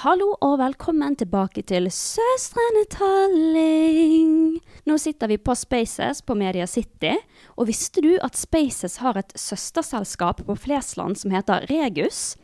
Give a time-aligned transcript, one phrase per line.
[0.00, 4.56] Hallo og velkommen tilbake til Søstrene Talling.
[4.88, 7.12] Nå sitter vi på Spaces på Media City,
[7.60, 12.38] og visste du at Spaces har et søsterselskap på Flesland som heter Regus?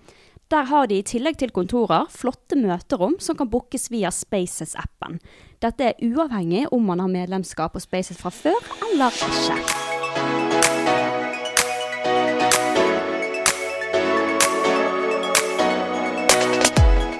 [0.52, 5.16] Der har de i tillegg til kontorer flotte møterom som kan bookes via Spaces-appen.
[5.64, 8.60] Dette er uavhengig om man har medlemskap på Spaces fra før
[8.92, 9.87] eller ikke.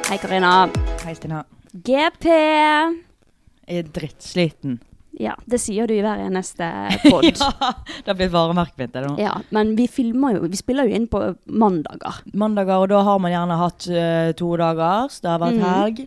[0.09, 0.71] Hei, Karina.
[1.05, 1.43] Hei, Stina.
[1.85, 2.25] GP.
[2.33, 4.79] Jeg er drittsliten.
[5.21, 6.65] Ja, det sier du i hver eneste
[7.11, 7.27] pod.
[7.29, 7.51] ja,
[7.99, 8.97] det har blitt varemerket mitt.
[9.21, 11.21] Ja, men vi filmer jo, vi spiller jo inn på
[11.53, 12.23] mandager.
[12.33, 15.67] Mandager, og da har man gjerne hatt uh, to så det har vært mm.
[15.67, 16.01] helg.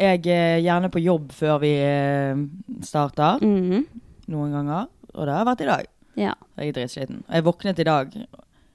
[0.00, 2.44] Jeg er gjerne på jobb før vi eh,
[2.84, 3.86] starter, Mhm.
[4.32, 4.90] noen ganger.
[5.14, 5.88] Og det har jeg vært i dag.
[6.26, 6.34] Ja.
[6.60, 7.24] Jeg er dritsliten.
[7.24, 8.12] Jeg våknet i dag.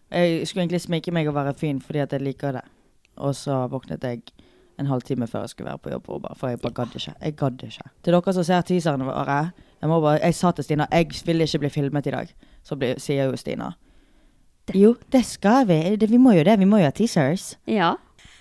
[0.10, 2.66] Jeg skulle egentlig sminke meg og være fin fordi at jeg liker det.
[3.18, 4.26] Og så våknet jeg
[4.80, 7.14] en halvtime før jeg skulle være på jobb, og bare, for jeg bare gadd ikke.
[7.22, 7.90] Jeg gadd ikke.
[8.04, 9.40] Til dere som ser teaserne våre,
[9.82, 12.34] jeg, må bare, jeg sa til Stina jeg vil ikke bli filmet i dag.
[12.66, 13.74] Så blir, sier jo Stina
[14.74, 15.96] Jo, det skal vi.
[15.96, 16.58] Det, vi må jo det.
[16.60, 17.54] Vi må jo ha teasers.
[17.70, 17.94] Ja.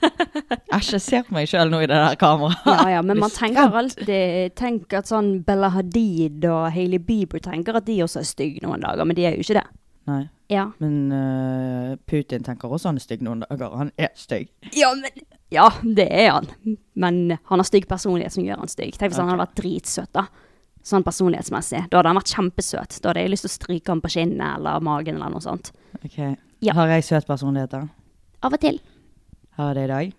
[0.75, 2.65] Æsj, jeg ser på meg sjøl nå i det der kameraet.
[2.67, 7.79] ja, ja, men man tenker alltid Tenk at sånn Bella Hadid og Hailey Bieber tenker
[7.79, 9.67] at de også er stygge noen dager, men de er jo ikke det.
[10.07, 10.29] Nei.
[10.53, 10.67] Ja.
[10.79, 13.73] Men uh, Putin tenker også han er stygg noen dager.
[13.81, 14.51] Han er stygg.
[14.77, 15.11] Ja, men
[15.55, 16.49] Ja, det er han.
[16.95, 18.97] Men han har stygg personlighet som gjør han stygg.
[18.99, 20.27] Tenk hvis han hadde vært dritsøt, da.
[20.85, 21.87] Sånn personlighetsmessig.
[21.89, 22.99] Da hadde han vært kjempesøt.
[23.01, 25.71] Da hadde jeg lyst til å stryke ham på kinnet eller magen eller noe sånt.
[26.05, 26.19] Ok.
[26.61, 26.75] Ja.
[26.77, 27.87] Har jeg søt personlighet, da?
[28.45, 28.81] Av og til.
[29.57, 30.13] Har jeg det i dag?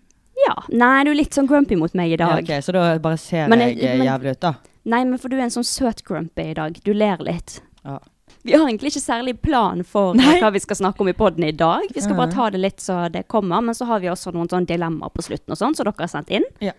[0.46, 0.54] Ja.
[0.74, 2.42] Nei, du er litt sånn grumpy mot meg i Ja, dag.
[2.42, 4.54] ok, Så da bare ser Men jeg, jeg- eh, men- jævlig ut, da?
[4.86, 6.80] Nei, men for du er en sånn søt grumpy i dag.
[6.84, 7.60] Du ler litt.
[7.84, 7.98] Ja.
[8.46, 10.36] Vi har egentlig ikke særlig plan for Nei.
[10.42, 11.88] hva vi skal snakke om i podden i dag.
[11.94, 14.50] Vi skal bare ta det litt så det kommer, men så har vi også noen
[14.52, 16.46] sånne dilemmaer på slutten og sånn, som dere har sendt inn.
[16.62, 16.74] Ja.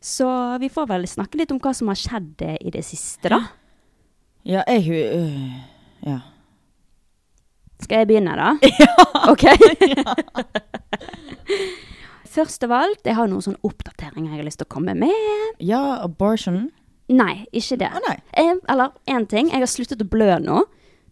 [0.00, 0.28] Så
[0.62, 3.42] vi får vel snakke litt om hva som har skjedd eh, i det siste, da.
[4.48, 5.60] Ja, jeg øh,
[6.08, 6.18] Ja.
[7.80, 8.56] Skal jeg begynne, da?
[8.80, 8.94] Ja!
[9.32, 9.44] Ok.
[12.30, 15.56] Først av alt, jeg har noen sånne oppdateringer jeg har lyst til å komme med.
[15.58, 16.68] Ja, abortion.
[17.10, 17.88] Nei, ikke det.
[17.90, 18.18] Å, nei.
[18.38, 20.60] Jeg, eller én ting, jeg har sluttet å blø nå.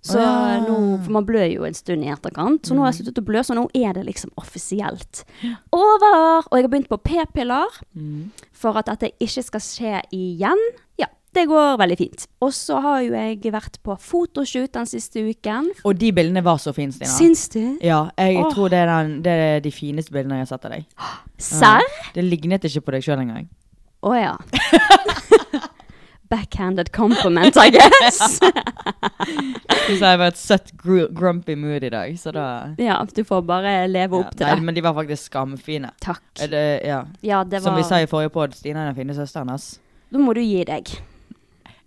[0.03, 0.61] Så Ah.
[0.63, 2.85] nå, For man blør jo en stund i etterkant, så nå Mm.
[2.85, 5.25] har jeg sluttet å blø, så nå er det liksom offisielt
[5.73, 6.43] over.
[6.51, 7.67] Og jeg har begynt på p-piller
[7.97, 8.31] Mm.
[8.53, 10.59] for at dette ikke skal skje igjen.
[10.99, 12.27] Ja, det går veldig fint.
[12.41, 15.71] Og så har jo jeg vært på fotoshoot den siste uken.
[15.85, 17.11] Og de bildene var så fine, Stina.
[17.11, 17.79] Syns du?
[17.83, 18.51] Ja, jeg oh.
[18.53, 20.87] tror det er, den, det er de fineste bildene jeg har sett av deg.
[21.39, 21.83] Serr?
[22.15, 23.49] Det lignet ikke på deg sjøl engang.
[24.03, 24.37] Å ja.
[26.29, 28.41] Backhanded compliment, I guess.
[29.89, 32.47] du sa jeg var et søtt gr grumpy mood i dag, så da
[32.81, 34.25] ja, du får bare leve ja.
[34.27, 34.67] opp til Nei, det.
[34.69, 35.93] men de var faktisk skamfine.
[36.05, 36.25] Takk.
[36.53, 37.03] Det, ja.
[37.25, 39.79] Ja, det Som vi sa i forrige pod, Stina er den fine søsteren hans.
[40.13, 40.93] Da må du gi deg.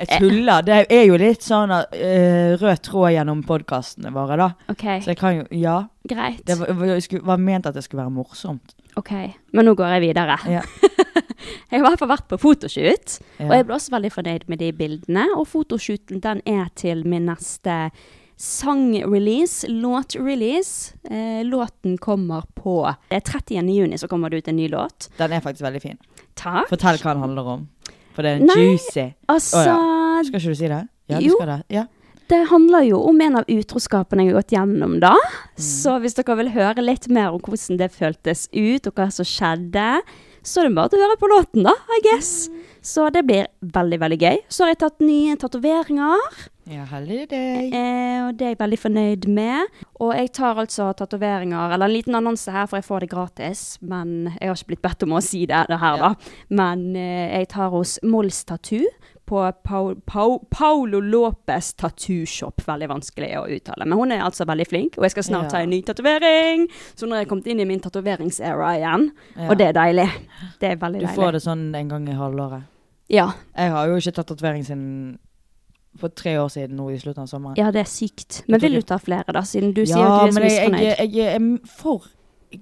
[0.02, 0.64] Jeg tuller.
[0.66, 4.48] Det er jo litt sånn eh, rød tråd gjennom podkastene våre, da.
[4.74, 5.76] OK, Så jeg kan jo Ja.
[6.08, 6.42] greit.
[6.46, 8.74] Det var, var ment at det skulle være morsomt.
[8.98, 9.12] OK,
[9.54, 10.40] men nå går jeg videre.
[10.50, 10.64] Ja.
[11.42, 13.46] jeg har i hvert fall vært på fotoshoot, Ja.
[13.48, 15.26] og jeg ble også veldig fornøyd med de bildene.
[15.38, 17.92] Og fotoshooten den er til min neste
[18.42, 20.94] sang-release, låt-release.
[21.04, 23.70] Eh, låten kommer på Det er 30.
[23.70, 25.10] juni så kommer det ut en ny låt.
[25.18, 25.98] Den er faktisk veldig fin.
[26.36, 26.68] Takk.
[26.70, 27.68] Fortell hva den handler om.
[28.16, 29.14] For det er Nei, juicy.
[29.30, 30.88] Altså, Å, Skal ikke du si det?
[31.10, 31.36] Ja, du Jo.
[31.38, 31.64] skal det.
[31.70, 31.86] Ja.
[32.30, 35.16] det handler jo om en av utroskapene jeg har gått gjennom, da.
[35.58, 39.26] Så hvis dere vil høre litt mer om hvordan det føltes ut, og hva som
[39.26, 40.00] skjedde,
[40.44, 42.32] så er det bare til å høre på låten, da, I guess.
[42.82, 44.40] Så det blir veldig, veldig gøy.
[44.50, 46.40] Så har jeg tatt nye tatoveringer.
[46.72, 47.76] ja, heldig deg.
[47.78, 49.70] Eh, og det er jeg veldig fornøyd med.
[50.02, 53.64] Og jeg tar altså tatoveringer, eller en liten annonse her, for jeg får det gratis.
[53.82, 56.14] Men jeg har ikke blitt bedt om å si det, det her, da.
[56.50, 58.88] Men eh, jeg tar hos Mols Tattoo
[59.32, 62.60] på Paolo Pau, Paulo Lopez Tattoo Shop.
[62.68, 63.86] Veldig vanskelig å uttale.
[63.88, 65.54] Men hun er altså veldig flink, og jeg skal snart Ja.
[65.56, 66.68] ta en ny tatovering.
[66.96, 69.08] Så nå har jeg kommet inn i min tatoveringsera igjen.
[69.38, 69.48] Ja.
[69.50, 70.10] Og det er deilig.
[70.60, 71.16] Det er veldig Du deilig.
[71.16, 72.64] får det sånn en gang i halvåret.
[73.10, 73.30] Ja.
[73.58, 75.18] Jeg har jo ikke tatt tatovering siden
[76.00, 77.58] for tre år siden nå i slutten av sommeren.
[77.58, 78.44] ja, det er sykt.
[78.48, 79.42] Men vil du ta flere, da?
[79.42, 82.06] Siden du sier at du er så men jeg, jeg, jeg er for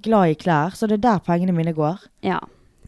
[0.02, 2.00] glad i klær, så det er der pengene mine går.
[2.24, 2.40] Ja.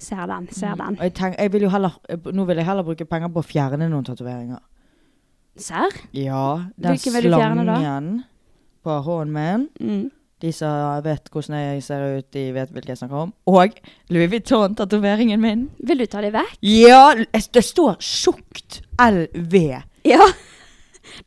[0.02, 0.96] Ser den, ser den.
[0.98, 1.98] Og jeg tenk, jeg vil jo heller,
[2.34, 4.62] nå vil jeg heller bruke penger på å fjerne noen tatoveringer.
[5.62, 5.94] Serr?
[6.18, 7.76] Ja, den Hvilken vil du fjerne da?
[7.78, 8.10] slangen
[8.82, 9.68] på hånden min.
[9.78, 10.10] Mm.
[10.42, 13.34] De som vet hvordan jeg ser ut, de vet hvilken jeg snakker om.
[13.52, 13.76] Og
[14.10, 15.68] Louis Vuitton-tatoveringen min.
[15.86, 16.56] Vil du ta det vekk?
[16.66, 19.60] Ja, det står tjukt LV.
[20.10, 20.32] Ja.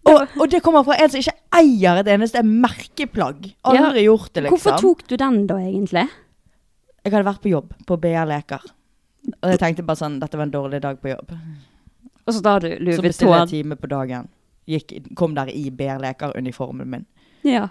[0.09, 3.53] Og, og det kommer fra en som ikke eier et eneste merkeplagg.
[3.71, 4.56] Aldri gjort det, liksom.
[4.56, 6.09] Hvorfor tok du den da, egentlig?
[7.04, 8.64] Jeg hadde vært på jobb på BR Leker.
[9.42, 11.32] Og jeg tenkte bare sånn, dette var en dårlig dag på jobb.
[12.24, 14.28] Og så da hadde du Så bestilte jeg time på dagen.
[14.68, 17.04] Gikk, kom der i BR Leker-uniformen min.
[17.44, 17.68] Ja.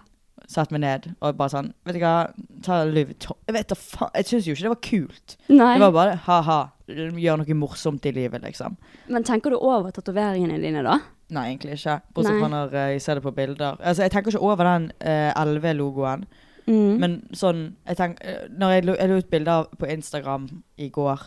[0.50, 2.28] Satt meg ned og bare sånn Vet du hva,
[2.66, 5.36] ta Louis Vuitton Jeg vet da faen Jeg syns jo ikke det var kult.
[5.48, 5.70] Nei.
[5.78, 6.58] Det var bare ha-ha.
[6.90, 8.76] Gjør noe morsomt i livet, liksom.
[9.14, 10.98] Men tenker du over tatoveringene dine, da?
[11.34, 11.98] Nei, egentlig ikke.
[12.14, 13.80] Bortsett fra når eh, jeg ser det på bilder.
[13.80, 16.28] Altså, Jeg tenker ikke over den uh, LV-logoen.
[16.68, 17.00] Mm.
[17.00, 20.46] Men sånn jeg tenk, eh, Når jeg, jeg la ut bilder på Instagram
[20.78, 21.26] i går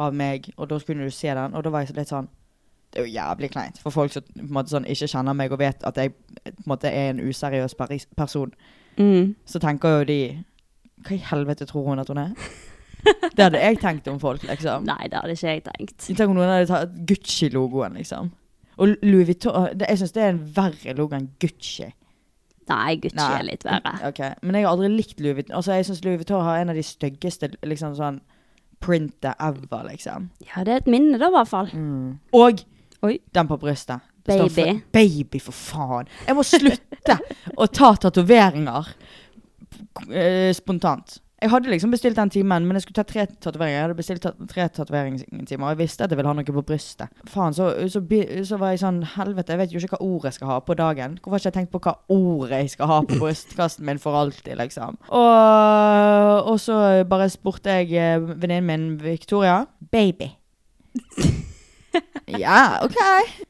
[0.00, 2.28] av meg, og da kunne du se den, og da var jeg litt sånn
[2.90, 5.84] Det er jo jævlig kleint for folk som måte sånn, ikke kjenner meg og vet
[5.86, 7.76] at jeg på en måte er en useriøs
[8.16, 8.50] person.
[8.96, 9.36] Mm.
[9.46, 10.20] Så tenker jo de
[11.06, 12.34] Hva i helvete tror hun at hun er?
[13.36, 14.84] Det hadde jeg tenkt om folk, liksom.
[14.84, 16.02] Nei, det hadde ikke jeg tenkt.
[16.04, 18.28] Tenk om noen hadde tatt Gucci-logoen, liksom.
[18.76, 21.88] Og Louis Vuitton Jeg syns det er en verre logo enn Gucci.
[22.70, 23.30] Nei, Gucci Nei.
[23.38, 23.94] er litt verre.
[24.10, 24.36] Okay.
[24.42, 25.56] Men jeg har aldri likt Louis Vuitton.
[25.58, 28.20] Altså, jeg syns Louis Vuitton har en av de styggeste liksom sånn
[28.80, 30.30] printet ever, liksom.
[30.46, 31.72] Ja, det er et minne, da, i hvert fall.
[32.36, 32.62] Og
[33.04, 33.16] Oi.
[33.34, 34.06] den på brystet.
[34.24, 34.48] Det Baby.
[34.52, 36.08] For, baby, for faen.
[36.26, 37.16] Jeg må slutte
[37.62, 38.90] å ta tatoveringer
[40.12, 41.18] eh, spontant.
[41.40, 43.76] Jeg hadde liksom bestilt den timen, men jeg skulle ta tre tatoveringer.
[43.78, 46.64] Jeg hadde bestilt ta tre tatoveringstimer, og jeg visste at jeg ville ha noe på
[46.68, 47.08] brystet.
[47.32, 48.02] Faen, så, så,
[48.44, 50.76] så var jeg sånn Helvete, jeg vet jo ikke hva ord jeg skal ha på
[50.76, 51.16] dagen.
[51.22, 54.18] Hvorfor har ikke jeg tenkt på hva ord jeg skal ha på brystkassen min for
[54.20, 55.00] alltid, liksom?
[55.08, 56.76] Og, og så
[57.08, 60.28] bare spurte jeg eh, venninnen min Victoria Baby.
[62.44, 63.00] ja, OK.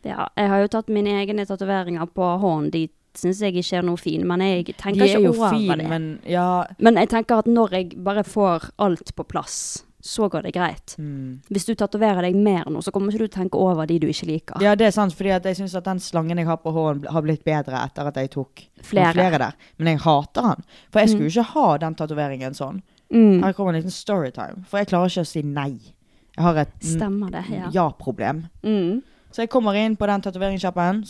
[0.07, 2.71] Ja, jeg har jo tatt mine egne tatoveringer på hånden.
[2.71, 2.87] De
[3.21, 5.77] syns jeg ikke er noe fin, men jeg De tenker er ikke jo over fine,
[5.79, 5.89] det.
[5.93, 10.47] men ja Men jeg tenker at når jeg bare får alt på plass, så går
[10.49, 10.95] det greit.
[10.99, 11.43] mm.
[11.53, 13.99] Hvis du tatoverer deg mer nå, så kommer ikke du til å tenke over de
[14.01, 14.63] du ikke liker.
[14.65, 17.21] Ja, det er sant, fordi jeg syns at den slangen jeg har på hånden, har
[17.23, 19.13] blitt bedre etter at jeg tok Flere.
[19.13, 19.53] flere der.
[19.77, 20.65] Men jeg hater han.
[20.91, 22.81] For jeg skulle jo ikke ha den tatoveringen sånn.
[23.13, 23.43] Mm.
[23.45, 24.65] Her kommer en liten storytime.
[24.71, 25.73] For jeg klarer ikke å si nei.
[26.37, 26.73] Jeg har et
[27.75, 28.45] ja-problem.
[28.63, 28.69] ja.
[28.71, 29.03] Mm.
[29.31, 31.05] Så jeg kommer inn på den tatoveringssjappen.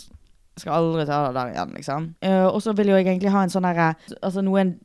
[0.59, 2.07] Skal aldri ta det der igjen, liksom.
[2.25, 4.75] Uh, og så vil jo jeg egentlig ha en sånn derre Altså noen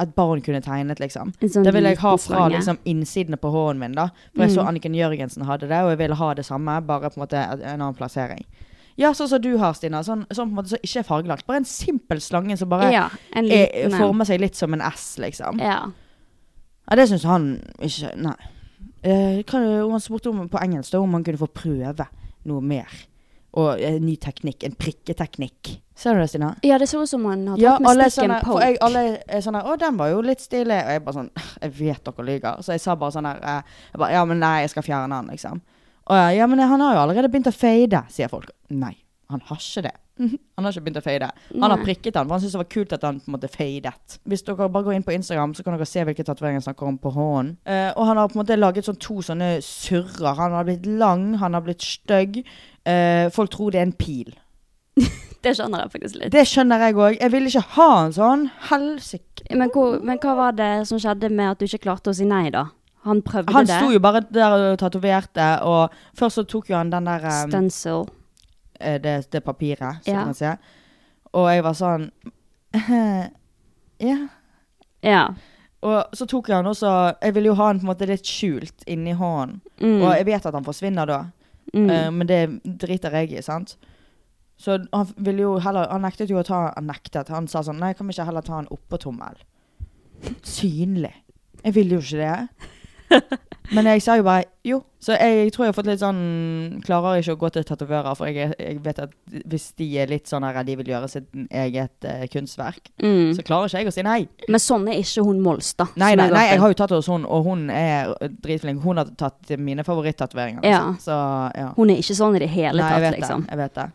[0.00, 1.34] et barn kunne tegnet, liksom.
[1.42, 3.96] Sånn Det vil jeg ha fra liksom, innsidene på hånden min.
[3.96, 4.68] da For jeg så Mm.
[4.70, 7.60] Anniken Jørgensen hadde det, og jeg ville ha det samme, bare på en måte en
[7.60, 8.44] en annen plassering.
[8.96, 10.00] Ja, sånn som du har, Stina.
[10.02, 11.46] Sånn, sånn på en måte som ikke er fargelagt.
[11.46, 15.60] Bare en simpel slange som bare Ja, er, former seg litt som en S, liksom.
[15.60, 15.90] Ja.
[16.88, 17.50] Ja, det syns han
[17.82, 18.36] ikke Nei.
[19.06, 22.06] Uh, kan, om han spurte om på engelsk da, om han kunne få prøve
[22.48, 22.88] noe mer.
[23.56, 24.64] Og en ny teknikk.
[24.68, 25.78] En prikketeknikk.
[25.96, 26.50] Ser du det, Stina?
[26.66, 28.66] ja, det ser ut som han har tatt Ja, med stikken sånne, Og poke.
[28.66, 30.76] jeg, alle er sånn her Å, den var jo litt stilig.
[30.84, 31.30] Og jeg bare sånn
[31.62, 32.60] Jeg vet dere lyver.
[32.62, 33.62] Så jeg sa bare sånn her eh,
[33.94, 35.62] jeg bare, Ja, men nei, jeg skal fjerne han', liksom.
[36.06, 38.52] Og jeg, ja, men han har jo allerede begynt å fade, sier folk.
[38.70, 38.92] Nei,
[39.32, 39.94] han har ikke det.
[40.20, 41.26] Han har ikke begynt å fade.
[41.60, 43.50] Han har prikket han, for han syntes det var kult at han på en måte
[43.52, 44.14] fadet.
[44.24, 46.86] Hvis dere bare går inn på Instagram, så kan dere se hvilke tatoveringer han snakker
[46.88, 47.56] om på hånden.
[47.66, 50.38] Eh, og han har på en måte laget sånn to sånne surrer.
[50.38, 52.44] Han har blitt lang, han har blitt stygg.
[52.86, 54.34] Eh, folk tror det er en pil.
[55.46, 56.32] Det skjønner jeg faktisk litt.
[56.32, 57.16] Det skjønner jeg òg.
[57.20, 58.46] Jeg ville ikke ha en sånn.
[58.70, 59.44] Helsike.
[59.54, 62.24] Men, hvor, men hva var det som skjedde med at du ikke klarte å si
[62.26, 62.64] nei, da?
[63.06, 63.76] Han prøvde Han det.
[63.78, 68.08] sto jo bare der og tatoverte, og først så tok jo han den der Stencil.
[68.80, 70.16] eh, det, det papiret, så Ja.
[70.24, 70.50] kan man si.
[71.36, 72.10] Og jeg var sånn
[73.98, 74.16] Ja.
[75.02, 75.22] Ja.
[75.86, 76.90] Og så tok jeg han også
[77.22, 79.60] Jeg ville jo ha han på en måte litt skjult inni hånden.
[79.80, 80.00] Mm.
[80.02, 81.20] Og jeg vet at han forsvinner da,
[81.76, 81.90] Mm.
[81.90, 83.76] Uh, men det driter jeg i, sant.
[84.56, 87.28] Så han ville jo heller Han nektet jo å ta Han nektet.
[87.28, 89.36] Han sa sånn Nei, kan vi ikke heller ta han oppå tommel?
[90.40, 91.12] Synlig.
[91.60, 92.70] Jeg ville jo ikke det.
[93.74, 94.76] Men jeg sa jo bare jo.
[95.02, 96.20] Så jeg, tror jeg har fått litt sånn
[96.86, 99.12] Klarer ikke å gå til tatoverer, for jeg, jeg vet at
[99.50, 103.34] hvis de er litt sånn her de vil gjøre sitt eget uh, kunstverk, Mm.
[103.36, 104.18] så klarer ikke jeg å si nei.
[104.50, 105.92] Men sånn er ikke hun Molstad.
[105.98, 108.82] Nei, nei, nei, jeg har jo tatt hos hun, og hun er dritflink.
[108.86, 110.62] Hun har tatt mine favorittatoveringer.
[110.66, 110.80] Ja.
[110.92, 111.02] liksom.
[111.06, 111.18] Så
[111.58, 111.68] ja.
[111.76, 113.46] Hun er ikke sånn i det hele Nei, tatt, liksom.
[113.46, 113.54] det.
[113.54, 113.86] Jeg vet det.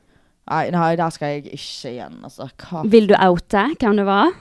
[0.51, 2.47] Nei, nei, der skal jeg ikke igjen, altså.
[2.65, 2.83] Hva?
[2.91, 4.31] Vil du oute hvem det var?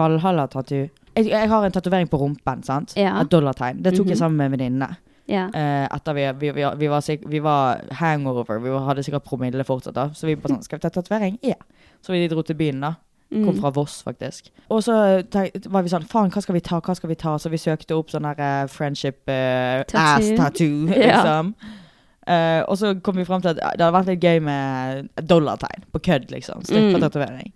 [0.00, 0.88] Valhalla-tattoo.
[1.16, 2.94] Jeg, jeg har en tatovering på rumpen, sant?
[2.96, 3.20] Ja.
[3.20, 3.82] Et dollartegn.
[3.82, 4.08] Det tok Mhm.
[4.14, 4.88] jeg sammen med venninnene.
[4.88, 5.06] venninne.
[5.30, 5.44] Ja.
[5.54, 8.58] Uh, etter vi, vi, vi, vi, var vi var hangover.
[8.58, 10.08] Vi var, hadde sikkert promille fortsatt da.
[10.14, 11.38] Så vi bare sånn Skal vi ta tatovering?
[11.42, 11.54] Ja.
[12.02, 12.94] Så vi dro til byen, da.
[13.30, 13.60] Kom Mm.
[13.60, 14.50] fra Voss, faktisk.
[14.70, 14.92] Og så
[15.70, 16.80] var vi sånn Faen, hva skal vi ta?
[16.80, 17.36] Hva skal vi ta?
[17.38, 20.00] Så vi søkte opp sånn her eh, friendship uh, Tattoo.
[20.00, 21.22] ass tattoo, Ja.
[21.22, 21.54] liksom.
[22.26, 25.84] Eh, og så kom vi fram til at det hadde vært litt gøy med dollartegn
[25.92, 26.62] på kødd, liksom.
[26.66, 26.98] Mm.
[27.00, 27.52] tatovering.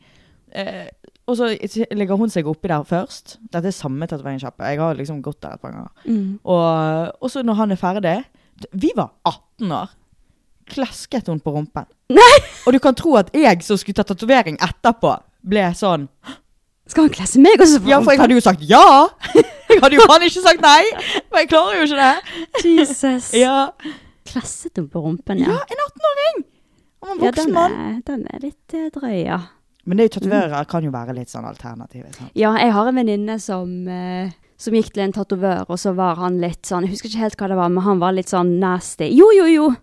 [0.52, 0.87] Eh,
[1.25, 1.49] og så
[1.97, 3.38] legger hun seg oppi der først.
[3.52, 4.66] Dette er samme tatoveringssjappe.
[4.69, 5.93] Jeg har liksom gått der et par ganger.
[6.04, 6.38] Mm.
[6.45, 8.16] Og, og så når han er ferdig
[8.76, 9.95] Vi var 18 år.
[10.69, 11.88] Klasket hun på rumpen.
[12.66, 16.07] Og du kan tro at jeg som skulle ta tatovering etterpå, ble sånn
[16.88, 18.85] Skal han klesse meg også for Ja, for jeg hadde jo sagt ja!
[19.75, 20.83] Jeg hadde jo faen ikke sagt nei!
[21.33, 22.43] For jeg klarer jo ikke det.
[22.69, 23.33] Jesus.
[23.35, 23.73] Ja,
[24.28, 25.57] Klasset hun på rumpen, ja ja?
[25.66, 26.45] en 18-åring!
[27.02, 27.75] Og en voksen mann.
[27.75, 29.40] Ja, den er, den er litt eh, drøy, ja.
[29.85, 32.07] Men det er jo tatoverer kan jo være litt sånn alternativ.
[32.17, 32.33] Sant?
[32.38, 36.17] Ja, jeg har en venninne som, eh, som gikk til en tatovør, og så var
[36.23, 38.59] han litt sånn Jeg husker ikke helt hva det var, men han var litt sånn
[38.62, 39.11] nasty.
[39.12, 39.75] Jo, jo, jo!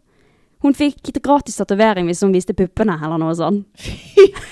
[0.62, 3.66] Hun fikk gratis tatovering hvis hun viste puppene, eller noe sånt.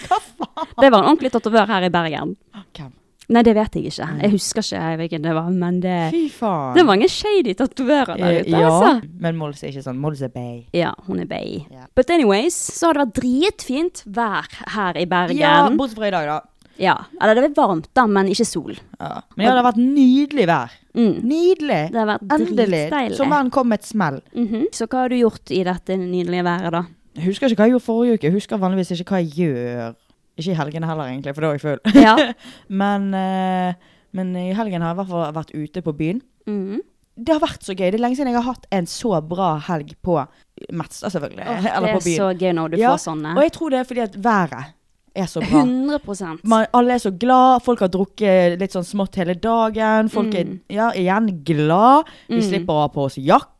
[0.09, 0.71] Hva faen?
[0.79, 2.35] Det var en ordentlig tatovør her i Bergen.
[3.29, 4.07] Nei, det vet jeg ikke.
[4.23, 6.73] Jeg husker ikke hvilken det var, men det, Fy faen.
[6.73, 9.09] det er mange shady tatoverer der Eh, ute, ja, altså.
[9.21, 9.99] men Mols er ikke sånn.
[10.01, 10.63] Mols er bay.
[10.73, 11.59] Ja, hun er bay.
[11.69, 11.85] Yeah.
[11.95, 15.37] But anyways, så har det vært dritfint vær her i Bergen.
[15.37, 16.39] Ja, bortsett fra i dag, da.
[16.79, 18.77] Ja, eller det er varmt da, men ikke sol.
[18.97, 19.21] Ja.
[19.35, 20.75] Men ja, det har vært nydelig vær.
[20.95, 21.15] Mm.
[21.27, 21.79] Nydelig.
[21.93, 22.83] Det har vært Endelig.
[23.19, 24.21] Sommeren kom med et smell.
[24.33, 24.65] Mhm.
[24.73, 26.85] Så hva har du gjort i dette nydelige været da?
[27.19, 28.23] Jeg husker ikke hva jeg gjorde forrige uke.
[28.29, 29.95] Jeg husker vanligvis ikke hva jeg gjør.
[30.39, 32.01] Ikke i helgene heller, egentlig, for da er jeg full.
[32.01, 32.15] Ja.
[32.81, 33.73] men, eh,
[34.15, 36.21] men i helgen har jeg i hvert fall vært ute på byen.
[36.47, 36.79] Mhm.
[37.19, 37.89] Det har vært så gøy.
[37.91, 40.13] Det er lenge siden jeg har hatt en så bra helg på
[40.71, 41.43] Metstad, selvfølgelig.
[41.51, 42.19] Oh, det eller er på byen.
[42.21, 43.33] så gøy når du Ja, får sånne.
[43.35, 44.69] Og jeg tror det er fordi at været
[45.19, 45.63] er så bra.
[45.65, 50.07] 100% Man, alle er så glad, folk har drukket litt sånn smått hele dagen.
[50.13, 50.59] Folk er Mm.
[50.71, 52.07] ja, igjen glad.
[52.29, 52.47] Vi Mm.
[52.47, 53.51] slipper å ha på oss jakke.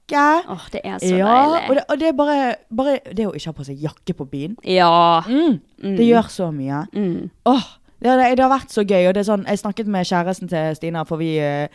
[0.49, 1.69] Åh, det er så ja, deilig.
[1.69, 4.25] og det, og det er bare, bare det å ikke ha på seg jakke på
[4.29, 4.55] byen.
[4.63, 5.21] Ja.
[5.27, 5.95] Mm, Mm.
[5.95, 6.81] Det gjør så mye.
[6.93, 7.29] Mm.
[7.47, 7.63] Åh,
[8.01, 9.07] det, det, det har vært så gøy.
[9.07, 11.67] Og det er sånn, jeg snakket med kjæresten til Stina, for vi eh,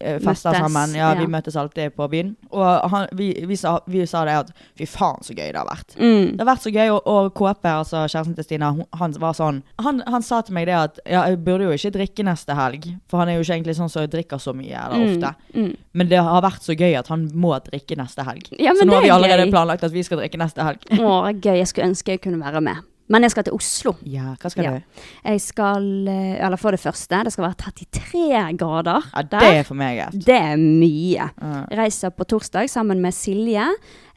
[0.00, 0.94] eh, Møttes, sammen.
[0.96, 1.20] Ja, ja.
[1.20, 2.34] Vi møtes alltid på byen.
[2.50, 5.68] Og han, vi, vi, sa, vi sa det at fy faen så gøy det har
[5.68, 5.96] vært.
[5.98, 6.32] Mm.
[6.36, 9.62] Det har vært så gøy, og, og KP, altså kjæresten til Stina, han var sånn
[9.82, 12.88] han, han sa til meg det at ja, jeg burde jo ikke drikke neste helg,
[13.08, 15.12] for han er jo ikke egentlig sånn som drikker så mye, eller Mm.
[15.16, 15.34] ofte.
[15.54, 15.72] Mm.
[15.96, 18.48] Men det har vært så gøy at han må drikke neste helg.
[18.58, 19.52] Ja, så nå har vi er allerede gøy.
[19.54, 20.82] planlagt at vi skal drikke neste helg.
[20.98, 21.56] Åh, gøy.
[21.60, 22.84] Jeg skulle ønske jeg kunne være med.
[23.08, 23.92] Men jeg skal til Oslo.
[24.02, 24.70] Ja, hva skal Ja.
[24.78, 25.02] du?
[25.24, 29.52] Jeg skal, eh, eller for det første, det skal være 33 grader Ja, det der.
[29.60, 30.00] er for meg.
[30.12, 31.30] Det er mye.
[31.40, 31.66] Ja.
[31.70, 33.64] Reiser på torsdag sammen med Silje.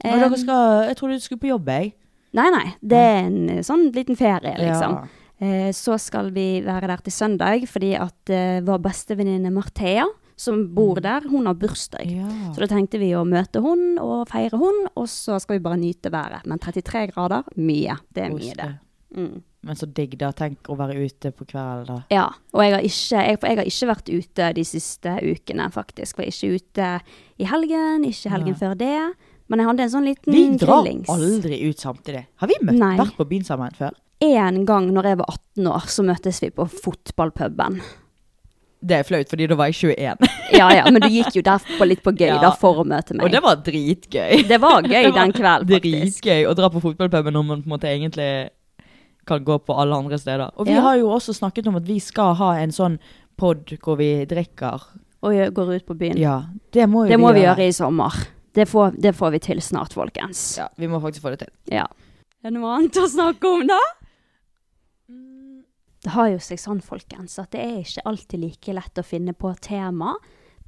[0.04, 1.94] Eh, dere skal, jeg trodde du skulle på jobb, jeg.
[2.34, 2.74] Nei, nei.
[2.82, 4.92] Det er en eh, sånn liten ferie, liksom.
[5.00, 5.08] Ja.
[5.42, 10.04] Eh, så skal vi være der til søndag, fordi at eh, vår bestevenninne Marthea,
[10.40, 12.08] som bor der, hun har bursdag.
[12.08, 12.20] Mm.
[12.22, 12.54] Ja.
[12.56, 15.80] Så da tenkte vi å møte hun og feire hun, og så skal vi bare
[15.82, 16.48] nyte været.
[16.48, 17.98] Men 33 grader, mye.
[18.16, 18.70] Det er mye, det.
[19.18, 19.42] Mm.
[19.68, 20.30] Men så digg, da.
[20.32, 21.98] Tenk å være ute på kvelden, da.
[22.14, 26.22] Ja, og jeg har, ikke, jeg, jeg har ikke vært ute de siste ukene, faktisk.
[26.22, 26.92] Var ikke ute
[27.36, 28.60] i helgen, ikke helgen ja.
[28.64, 28.96] før det.
[29.50, 31.10] Men jeg hadde en sånn liten Vi drar grillings.
[31.12, 32.28] aldri ut samtidig.
[32.40, 32.96] Har vi møtt, Nei.
[33.02, 33.98] vært på byen sammen før?
[34.24, 37.82] En gang når jeg var 18 år, så møttes vi på fotballpuben.
[38.82, 40.30] Det er flaut, fordi da var jeg 21.
[40.60, 42.38] Ja ja, men du gikk jo der på litt på gøy Ja.
[42.42, 43.26] da, for å møte meg.
[43.28, 44.46] Og det var dritgøy.
[44.48, 46.24] Det var gøy Det var den kvelden, faktisk.
[46.24, 48.30] Dritgøy å dra på fotballpuben når man på en måte egentlig
[49.30, 50.50] kan gå på alle andre steder.
[50.58, 50.82] Og vi Ja.
[50.88, 52.98] har jo også snakket om at vi skal ha en sånn
[53.38, 54.82] pod hvor vi drikker.
[55.22, 56.18] Og går ut på byen.
[56.18, 58.16] Ja, det må det må vi gjøre i sommer.
[58.56, 60.58] Det får, det får vi til snart, folkens.
[60.58, 61.52] Ja, vi må faktisk få det til.
[61.76, 61.86] Ja.
[62.42, 63.78] Er det noe annet å snakke om, da?
[66.04, 69.34] Det har jo seg sånn, folkens, at det er ikke alltid like lett å finne
[69.36, 70.14] på tema.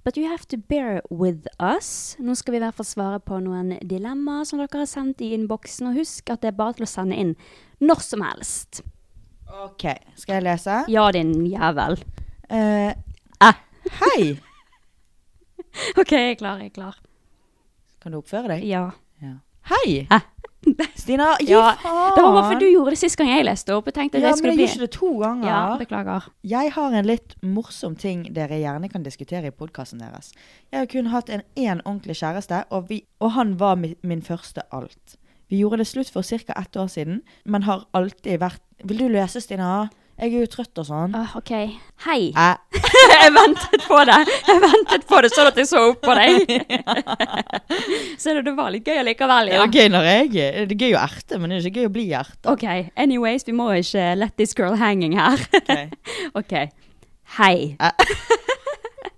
[0.04, 2.16] But you have to bear with us.
[2.20, 5.30] Nå skal vi i hvert fall svare på noen dilemmaer som dere har sendt i
[5.36, 5.92] innboksen.
[5.92, 7.36] Og husk at det er bare til å sende inn
[7.80, 8.82] når som helst.
[9.62, 9.86] OK,
[10.18, 10.80] skal jeg lese?
[10.92, 12.00] Ja, din jævel.
[12.50, 12.92] Eh,
[13.42, 13.56] Ah.
[14.02, 14.36] hei!
[16.02, 16.98] OK, jeg er klar, jeg er klar.
[18.02, 18.66] Kan du oppføre deg?
[18.68, 18.88] Ja.
[19.22, 19.36] Ja.
[19.70, 20.08] Hei!
[20.10, 20.20] Hæ?
[21.02, 21.72] Stina, gi ja.
[21.82, 22.12] faen!
[22.16, 23.88] Det var bare fordi du gjorde det sist gang jeg leste opp.
[23.90, 25.48] Jeg tenkte Ja, det men jeg gjorde ikke det to ganger.
[25.50, 26.28] Ja, beklager.
[26.54, 30.32] Jeg har en litt morsom ting dere gjerne kan diskutere i podkasten deres.
[30.72, 34.22] Jeg har kun hatt en én ordentlig kjæreste, og, vi, og han var mi, min
[34.26, 35.18] første alt.
[35.52, 36.54] Vi gjorde det slutt for ca.
[36.56, 39.90] ett år siden, men har alltid vært Vil du løse, Stina?
[40.22, 41.16] Jeg er jo trøtt og sånn.
[41.18, 41.50] Uh, OK.
[42.06, 42.28] Hei.
[42.30, 42.82] Eh,
[43.24, 44.20] jeg ventet på det.
[44.46, 46.52] Jeg ventet på det sånn at jeg så opp på deg.
[48.22, 50.94] så det, det var litt gøy allikevel, det er gøy når jeg Det er gøy
[50.94, 52.54] å erte, men det er ikke gøy å bli erta.
[52.54, 52.68] OK.
[53.02, 55.42] Anyways, vi må ikke let this girl hanging her.
[55.58, 55.98] Ok.
[56.44, 56.58] OK.
[57.42, 57.74] Hei.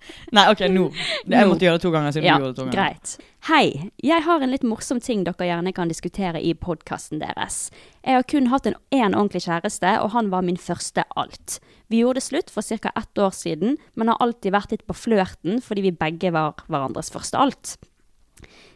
[0.36, 0.88] Nei, OK, nå.
[1.29, 2.75] Jeg måtte gjøre det to ganger siden Ja, du gjorde det to ganger.
[2.77, 3.13] greit.
[3.48, 3.91] Hei.
[4.03, 7.69] Jeg har en litt morsom ting dere gjerne kan diskutere i podkasten deres.
[8.03, 11.60] Jeg har kun hatt en én ordentlig kjæreste, og han var min første alt.
[11.91, 12.91] Vi gjorde det slutt for ca.
[12.95, 17.12] ett år siden, men har alltid vært litt på flørten fordi vi begge var hverandres
[17.13, 17.75] første alt.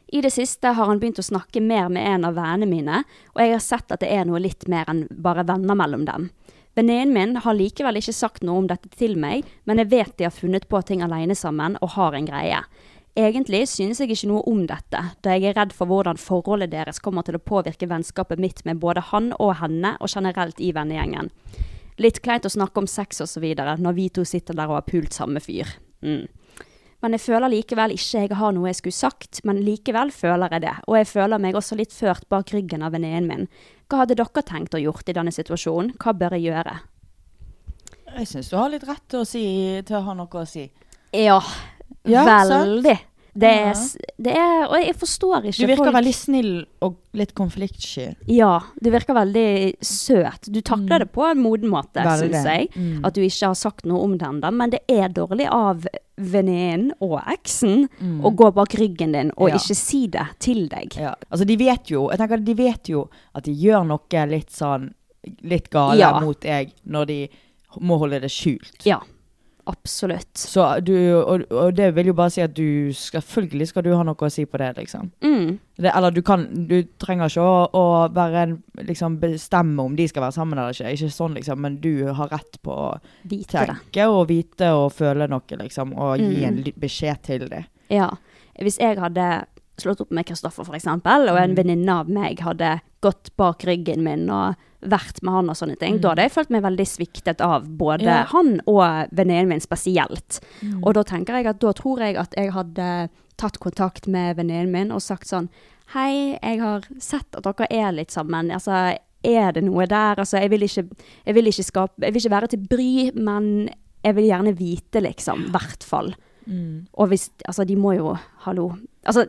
[0.08, 3.02] I det siste har han begynt å snakke mer med en av vennene mine,
[3.36, 6.30] og jeg har sett at det er noe litt mer enn bare venner mellom dem.
[6.78, 10.28] Venninnen min har likevel ikke sagt noe om dette til meg, men jeg vet de
[10.28, 12.60] har funnet på ting alene sammen og har en greie.
[13.18, 17.02] Egentlig synes jeg ikke noe om dette, da jeg er redd for hvordan forholdet deres
[17.02, 21.32] kommer til å påvirke vennskapet mitt med både han og henne, og generelt i vennegjengen.
[21.98, 25.18] Litt kleint å snakke om sex videre, når vi to sitter der og har pult
[25.18, 25.80] samme fyr.
[26.06, 26.28] Mm.
[27.02, 30.64] Men jeg føler likevel ikke jeg har noe jeg skulle sagt, men likevel føler jeg
[30.66, 30.76] det.
[30.90, 33.48] Og jeg føler meg også litt ført bak ryggen av venninnen min.
[33.88, 35.94] Hva hadde dere tenkt å gjort i denne situasjonen?
[36.02, 36.74] Hva bør jeg gjøre?
[38.18, 39.44] Jeg syns du har litt rett til å, si,
[39.86, 40.66] til å ha noe å si.
[41.14, 41.38] Ja,
[42.08, 42.98] Ja, veldig.
[43.38, 43.74] Det er,
[44.18, 46.52] det er Og jeg forstår ikke Du virker folk veldig snill
[46.82, 48.08] og litt konfliktsky.
[48.34, 50.50] Ja, du virker veldig søt.
[50.50, 52.70] Du takler det på en moden måte, syns jeg.
[52.76, 53.06] Mm.
[53.06, 54.52] At du ikke har sagt noe om det ennå.
[54.58, 55.86] Men det er dårlig av
[56.18, 57.86] venninnen og eksen
[58.26, 59.54] å gå bak ryggen din og Mm.
[59.54, 59.58] Ja.
[59.62, 60.98] ikke si det til deg.
[60.98, 61.14] Ja.
[61.32, 64.94] Altså, de vet jo Jeg tenker de vet jo at de gjør noe litt sånn
[65.44, 66.20] Litt gale Ja.
[66.22, 67.30] mot deg når de
[67.82, 68.86] må holde det skjult.
[68.86, 69.02] Ja,
[69.68, 70.32] absolutt.
[70.38, 74.04] Så du og, og det vil jo bare si at du Selvfølgelig skal du ha
[74.08, 75.12] noe å si på det, liksom.
[75.22, 75.58] Mm.
[75.78, 77.84] Det, eller du kan Du trenger ikke å, å
[78.16, 80.94] være en- liksom bestemme om de skal være sammen eller ikke.
[80.96, 82.88] Ikke sånn, liksom, men du har rett på å
[83.28, 83.68] Vite det.
[83.76, 86.48] tenke og vite og føle noe, liksom, og gi Mm.
[86.48, 87.66] en beskjed til dem.
[87.90, 88.10] Ja.
[88.60, 89.46] Hvis jeg hadde
[89.82, 91.58] slått opp med Kristoffer, eksempel, og en Mm.
[91.58, 96.00] venninne av meg hadde gått bak ryggen min og vært med han og sånne ting,
[96.00, 98.06] da hadde jeg følt meg veldig sviktet av både Mm.
[98.06, 98.24] Ja.
[98.26, 100.40] han og venninnen min spesielt.
[100.62, 100.84] Mm.
[100.84, 104.72] Og da tenker jeg at da tror jeg at jeg hadde tatt kontakt med venninnen
[104.72, 105.50] min og sagt sånn
[105.94, 108.50] Hei, jeg har sett at dere er litt sammen.
[108.52, 110.16] Altså, er det noe der?
[110.18, 110.84] Altså, jeg vil ikke,
[111.26, 113.70] jeg vil ikke skape Jeg vil ikke være til bry, men
[114.04, 115.46] jeg vil gjerne vite, liksom.
[115.48, 116.14] I hvert fall.
[116.46, 116.88] Mm.
[116.94, 118.76] Og hvis Altså, de må jo Hallo.
[119.06, 119.28] Altså,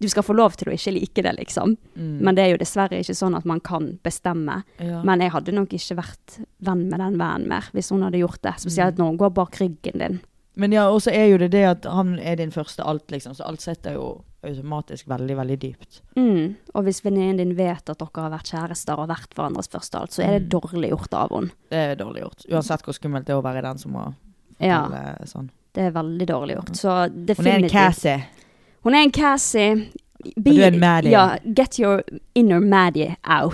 [0.00, 1.76] du skal få lov til å ikke like det, liksom.
[1.96, 2.18] Mm.
[2.20, 4.62] Men det er jo dessverre ikke sånn at man kan bestemme.
[4.82, 5.02] Ja.
[5.06, 8.42] Men jeg hadde nok ikke vært venn med den vennen mer hvis hun hadde gjort
[8.42, 8.56] det.
[8.58, 8.62] Mm.
[8.66, 10.20] Spesielt når hun går bak ryggen din.
[10.56, 13.34] Men ja, og så er jo det det at han er din første alt, liksom.
[13.34, 16.02] Så alt sitter jo automatisk veldig, veldig dypt.
[16.18, 16.54] Mm.
[16.74, 20.12] Og hvis venninnen din vet at dere har vært kjærester og vært hverandres første alt,
[20.12, 20.60] så er det Mm.
[20.60, 21.50] dårlig gjort av henne.
[21.70, 22.44] Det er dårlig gjort.
[22.52, 24.14] Uansett hvor skummelt det er å være den som må
[24.60, 24.86] Ja,
[25.24, 25.48] sånn.
[25.72, 26.76] det er veldig dårlig gjort.
[26.76, 28.24] Så Hun er en definitivt Cassie.
[28.84, 29.74] Hun er en Cassie.
[30.36, 31.10] Be, Og du er en Maddie.
[31.10, 32.02] Ja, get your
[32.34, 33.53] inner Maddie out.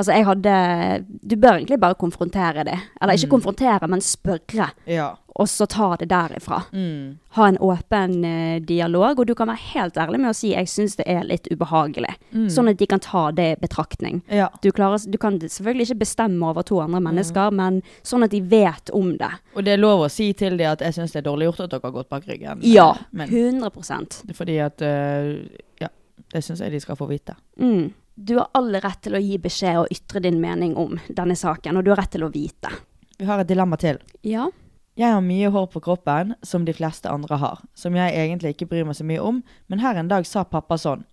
[0.00, 0.54] Altså, jeg hadde
[1.20, 2.78] Du bør egentlig bare konfrontere det.
[3.00, 4.70] Eller ikke konfrontere, men spørre.
[4.88, 5.10] ja.
[5.40, 6.58] Og så ta det derifra.
[6.72, 7.18] Mm.
[7.36, 10.68] Ha en åpen uh, dialog, og du kan være helt ærlig med å si 'jeg
[10.68, 12.50] syns det er litt ubehagelig'.
[12.50, 14.20] Sånn at de kan ta det i betraktning.
[14.28, 14.48] Ja.
[14.60, 18.40] Du, klarer, du kan selvfølgelig ikke bestemme over to andre mennesker, men sånn at de
[18.40, 19.30] vet om det.
[19.54, 21.60] Og det er lov å si til dem at jeg syns det er dårlig gjort
[21.60, 22.60] at dere har gått bak ryggen.
[22.62, 25.46] Ja, Men 100% fordi at uh,
[25.80, 25.88] Ja,
[26.32, 27.34] det syns jeg de skal få vite.
[27.56, 27.92] mm.
[28.22, 31.78] Du har all rett til å gi beskjed og ytre din mening om denne saken,
[31.78, 32.68] og du har rett til å vite.
[33.16, 33.96] Vi har et dilemma til.
[34.20, 34.50] Ja.
[35.00, 38.68] Jeg har mye hår på kroppen, som de fleste andre har, som jeg egentlig ikke
[38.68, 39.40] bryr meg så mye om,
[39.72, 41.06] men her en dag sa pappa sånn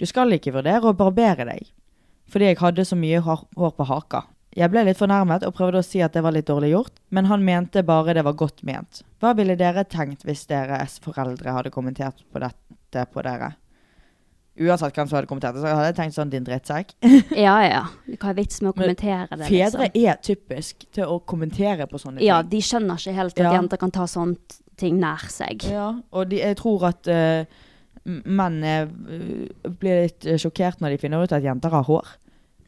[0.00, 1.68] Du skal ikke vurdere å barbere deg,
[2.32, 4.24] fordi jeg hadde så mye hår hår på haka.
[4.56, 7.28] Jeg ble litt fornærmet og prøvde å si at det var litt dårlig gjort, men
[7.28, 9.04] han mente bare det var godt ment.
[9.20, 13.58] Hva ville dere tenkt hvis deres foreldre hadde kommentert på dette på dere?
[14.58, 16.94] Uansett hvem som hadde kommentert det, så hadde jeg tenkt sånn din drittsekk.
[17.46, 17.82] Ja, ja.
[18.18, 19.46] Hva er vits med å kommentere det?
[19.46, 20.02] Fedre liksom?
[20.02, 22.26] er typisk til å kommentere på sånne ting.
[22.26, 23.54] Ja, de skjønner ikke helt at Ja.
[23.54, 25.66] jenter kan ta sånne ting nær seg.
[25.70, 27.44] Ja, og de, jeg tror at uh,
[28.08, 28.86] menn eh,
[29.78, 32.14] blir litt eh, sjokkert når de finner ut at jenter har hår.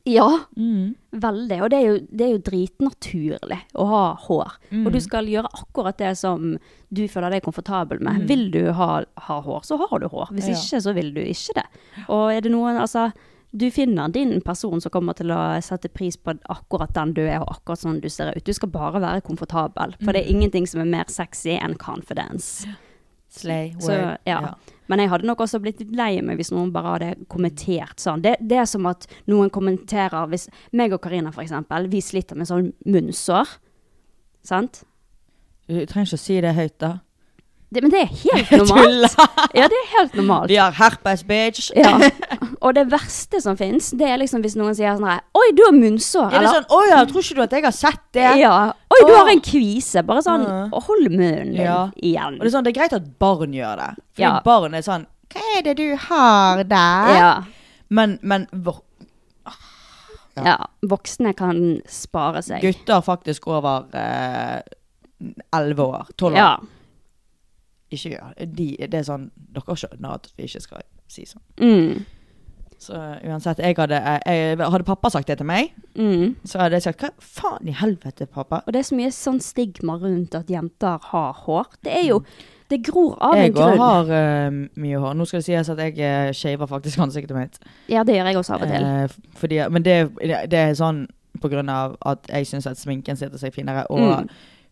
[0.07, 0.95] Ja, Mm.
[1.13, 1.63] veldig.
[1.63, 4.53] Og det er, jo, det er jo dritnaturlig å ha hår.
[4.73, 4.87] Mm.
[4.87, 6.59] Og du skal gjøre akkurat det som
[6.93, 8.23] du føler deg komfortabel med.
[8.23, 8.27] Mm.
[8.29, 10.31] Vil du ha, ha hår, så har du hår.
[10.33, 10.55] Hvis Ja.
[10.55, 11.67] ikke, så vil du ikke det.
[12.09, 13.13] Og er det noen Altså,
[13.55, 17.41] du finner din person som kommer til å sette pris på akkurat den du er,
[17.41, 18.45] og akkurat sånn du ser ut.
[18.45, 19.97] Du skal bare være komfortabel.
[19.99, 20.15] For Mm.
[20.15, 22.65] det er ingenting som er mer sexy enn confidence.
[23.29, 24.19] Slay, Så, word.
[24.27, 24.55] ja.
[24.91, 28.25] Men jeg hadde nok også blitt litt lei meg hvis noen bare hadde kommentert sånn.
[28.25, 32.51] Det, det er som at noen kommenterer Hvis meg og Karina eksempel, vi sliter med
[32.51, 33.55] sånn munnsår.
[34.47, 34.83] Sant?
[35.71, 36.91] Du trenger ikke å si det høyt, da.
[37.71, 39.13] Det, men det er helt normalt.
[39.55, 40.49] Ja, det er helt normalt.
[40.51, 41.69] Vi har herpes, bitch!
[41.79, 41.93] Ja.
[42.61, 45.63] Og det verste som fins, det er liksom hvis noen sier sånn her Oi, du
[45.63, 46.35] har munnsår!
[46.35, 48.57] Er det sånn 'Å ja, tror ikke du at jeg har sett det?' Ja.
[48.91, 50.03] Oi, du har en kvise!
[50.07, 50.45] Bare sånn.
[50.75, 51.79] Hold munnen din Ja.
[52.03, 52.41] igjen.
[52.41, 53.91] Og det er sånn, det er greit at barn gjør det.
[54.19, 54.41] Fordi Ja.
[54.45, 57.33] barn er sånn 'Hva er det du har der?' Ja.
[57.89, 58.83] Men, men vår-
[60.37, 60.57] ja.
[60.83, 62.63] Voksne kan spare seg.
[62.63, 64.61] gutter faktisk over eh,
[65.79, 66.07] år.
[66.17, 66.37] Tolv år.
[66.37, 66.59] Ja.
[67.91, 71.43] Ikke gjør de, Det er sånn Dere skjønner at vi ikke skal si sånn.
[71.61, 72.05] Mm.
[72.81, 72.95] Så
[73.29, 76.37] uansett, jeg hadde, jeg, hadde pappa sagt det til meg, Mm.
[76.47, 79.41] så hadde jeg sagt 'Hva faen i helvete, pappa?' Og det er så mye sånn
[79.41, 81.67] stigma rundt at jenter har hår.
[81.83, 82.23] Det er jo
[82.71, 83.71] Det gror av en grunn.
[83.73, 84.05] Jeg òg har
[84.47, 85.15] uh, mye hår.
[85.17, 87.59] Nå skal det sies at jeg shaver faktisk ansiktet mitt.
[87.89, 88.85] Ja, det gjør jeg også av og til.
[88.85, 90.09] Eh, fordi, men det,
[90.51, 91.09] det er sånn
[91.41, 94.29] på grunn av at jeg syns at sminken sitter seg finere, og Mm.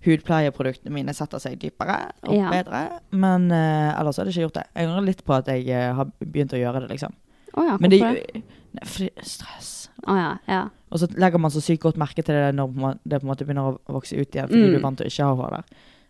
[0.06, 2.50] Hudpleieproduktene mine setter seg dypere og Ja.
[2.52, 2.82] bedre.
[3.10, 4.66] Men uh, ellers har jeg ikke gjort det.
[4.76, 7.14] Jeg angrer litt på at jeg uh, har begynt å gjøre det, liksom.
[7.56, 8.42] Oh, ja, Men det,
[8.86, 9.88] fordi stress.
[10.06, 10.68] Oh, ja, ja.
[10.92, 13.44] Og så legger man så sykt godt merke til det når det på en måte
[13.48, 14.70] begynner å vokse ut igjen, fordi Mm.
[14.72, 15.64] du er vant til å ikke ha hår der.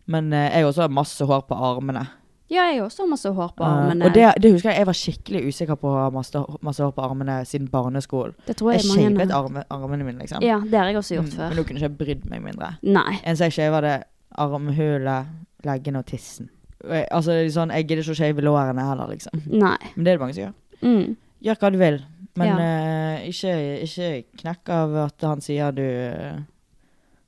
[0.06, 2.06] Men uh, jeg også har masse hår på armene.
[2.50, 4.06] Ja, jeg også har masse hår på armene.
[4.06, 6.92] og det, det husker jeg jeg var skikkelig usikker på å ha masse, masse hår
[6.96, 8.34] på armene siden barneskolen.
[8.46, 10.40] Det tror Jeg jeg shavet arme, armene mine, liksom.
[10.42, 11.48] Ja, det har jeg også gjort Mm, før.
[11.48, 12.70] Men nå kunne jeg ikke brydd meg mindre.
[12.82, 13.18] Nei.
[13.24, 13.96] Eneste jeg shava, det
[14.38, 15.26] armhulet,
[15.66, 16.48] leggene og tissen.
[16.88, 19.42] Jeg, altså, sånn, jeg gidder ikke å shave lårene heller, liksom.
[19.50, 19.76] Nei.
[19.96, 20.54] Men det er det mange som gjør.
[20.82, 21.16] Mm.
[21.48, 21.98] Gjør hva du vil,
[22.38, 22.56] men Ja.
[22.56, 23.52] uh, ikke,
[23.84, 24.08] ikke
[24.42, 26.38] knekk av at han sier du eh,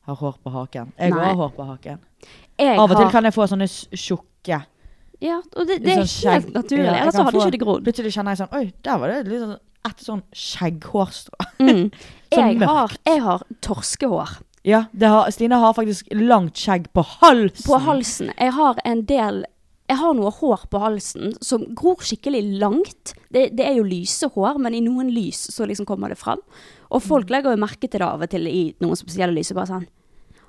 [0.06, 0.92] har hår på haken.
[0.98, 1.24] Jeg Nei.
[1.28, 1.98] har hår på haken.
[2.60, 4.62] Jeg Av og til kan jeg få sånne tjukke
[5.20, 6.86] Ja, og det, det er sånn helt naturlig.
[6.86, 7.82] Ja, Ellers hadde få- ikke det grodd.
[7.84, 9.58] Plutselig kjenner jeg sånn Oi, der var det litt sånn
[9.90, 11.46] et sånn skjegghårstrå.
[11.60, 11.90] Mm.
[12.32, 14.30] Sånn Jeg, har, jeg har torskehår
[14.64, 17.64] Ja, det har, Stine har faktisk langt skjegg på halsen.
[17.66, 18.30] på halsen.
[18.38, 19.42] Jeg har en del
[19.90, 23.10] jeg har noe hår på halsen som gror skikkelig langt.
[23.34, 26.38] Det, det er jo lyse hår, men i noen lys så liksom kommer det fram.
[26.94, 27.32] Og folk Mm.
[27.34, 29.50] legger jo merke til det av og til i noen spesielle lys.
[29.52, 29.88] Bare sånn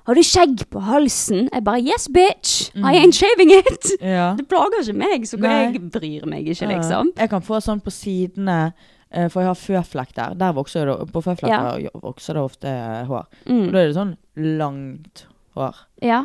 [0.08, 1.46] Har du skjegg på halsen?
[1.52, 2.72] Jeg bare Yes, bitch!
[2.74, 3.92] I ain't shaving it!
[4.00, 4.08] Mm.
[4.12, 4.32] Ja.
[4.38, 5.52] Det plager ikke meg, så Nei.
[5.60, 7.12] jeg bryr meg ikke, liksom.
[7.18, 8.72] Jeg kan få sånn på sidene,
[9.12, 10.34] eh, for jeg har føflekk der.
[10.40, 13.28] Der vokser det, på føflekker vokser det ofte eh, hår.
[13.46, 13.60] Mm.
[13.68, 14.16] Og da er det sånn
[14.58, 15.26] langt
[15.58, 15.84] hår.
[16.02, 16.24] Ja.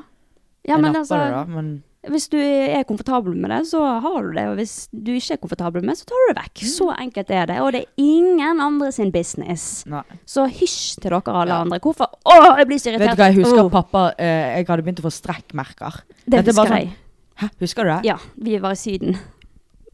[0.66, 1.72] ja jeg men napper altså det da, men
[2.12, 4.46] Hvis du er komfortabel med det, så har du det.
[4.52, 6.64] Og hvis du ikke er komfortabel med det, så tar du det vekk.
[6.64, 6.72] Mm.
[6.74, 7.58] Så enkelt er det.
[7.64, 9.86] Og det er ingen andre sin business.
[9.90, 10.04] nei.
[10.26, 11.80] Så hysj til dere alle andre.
[11.84, 13.14] Hvorfor Å, jeg blir så irritert.
[13.14, 13.72] Vet du hva, jeg husker oh.
[13.74, 16.04] pappa eh, Jeg hadde begynt å få strekkmerker.
[16.26, 16.94] Det Dette er husker sånn- jeg.
[17.38, 18.00] Hæ, husker du det?
[18.08, 19.18] Ja, vi var i Syden.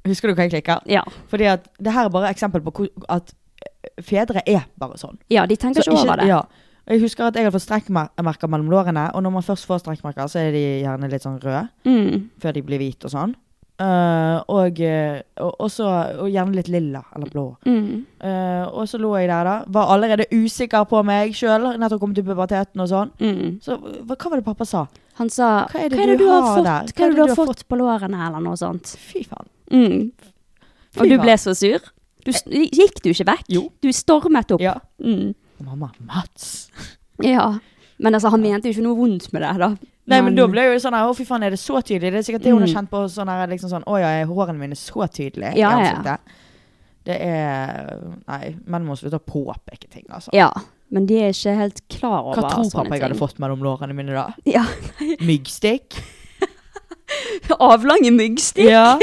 [0.08, 0.84] Husker du hva jeg klikker?
[0.88, 1.04] Ja.
[1.32, 3.34] Fordi at det her er bare eksempel på at
[4.04, 5.18] fedre er bare sånn.
[5.30, 6.28] ja, de tenker Så ikke over det.
[6.32, 6.44] Ja.
[6.90, 10.28] Jeg husker at jeg hadde fått strekkmerker mellom lårene, og når man først får strekkmerker,
[10.28, 12.30] så er de gjerne litt sånn røde, Mm.
[12.44, 13.36] før de blir hvite og sånn.
[13.82, 14.78] Uh, og,
[15.42, 15.88] og, og så
[16.22, 17.46] og gjerne litt lilla, eller blå.
[17.66, 18.04] Mm.
[18.22, 19.56] Uh, og så lå jeg der, da.
[19.68, 23.12] Var allerede usikker på meg sjøl, nettopp kommet til puberteten og sånn.
[23.20, 23.58] Mm.
[23.64, 24.86] Så hva, hva var det pappa sa?
[25.18, 26.94] Han sa Hva er det du har har fått, der?
[26.94, 28.94] Hva er det du har fått på lårene, eller noe sånt?
[29.10, 29.50] Fy faen.
[29.74, 30.12] Mm.
[30.94, 31.80] Fy Og du ble så sur?
[32.24, 33.48] Du, gikk du ikke vekk?
[33.52, 33.66] Jo.
[33.84, 34.62] Du stormet opp?
[34.64, 34.78] Ja.
[35.02, 35.34] Mm.
[35.64, 36.70] Mamma, Mats.
[37.24, 37.48] Ja.
[38.04, 39.68] Men altså, han mente jo ikke noe vondt med det, da.
[40.12, 42.10] Nei, men da ble jo sånn her, Å, fy faen, er det så tydelig?
[42.12, 42.74] Det er sikkert det hun har Mm.
[42.76, 43.04] kjent på.
[43.14, 46.18] sånn her, liksom sånn, Å ja, er hårene mine så tydelige Ja, i ja.
[47.06, 50.34] Det er Nei, menn må slutte å påpeke ting, altså.
[50.36, 50.50] Ja,
[50.92, 53.22] men de er ikke helt klar over Hva tror pappa jeg hadde ting.
[53.24, 54.26] fått mellom lårene mine da?
[54.46, 54.66] Ja.
[55.30, 55.96] Myggstikk?
[57.60, 58.70] Avlange myggstikk?
[58.72, 58.98] Ja.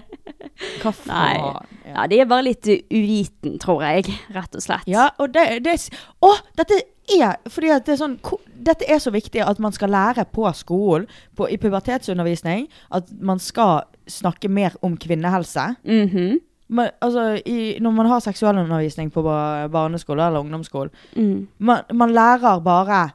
[0.82, 1.34] Hva Nei.
[1.36, 1.66] faen?
[1.90, 4.84] Ja, de er bare litt uviten, tror jeg, rett og slett.
[4.90, 5.74] Ja, og det, det
[6.22, 6.76] Å, dette
[7.18, 8.18] er Fordi at det er sånn
[8.60, 13.38] Dette er så viktig at man skal lære på skolen, på, i pubertetsundervisning, at man
[13.38, 15.76] skal snakke mer om kvinnehelse.
[15.84, 16.38] Mhm.
[16.68, 21.48] Men, altså, i, når man har seksualundervisning på barneskole eller ungdomsskole, Mm.
[21.58, 23.10] man, man lærer bare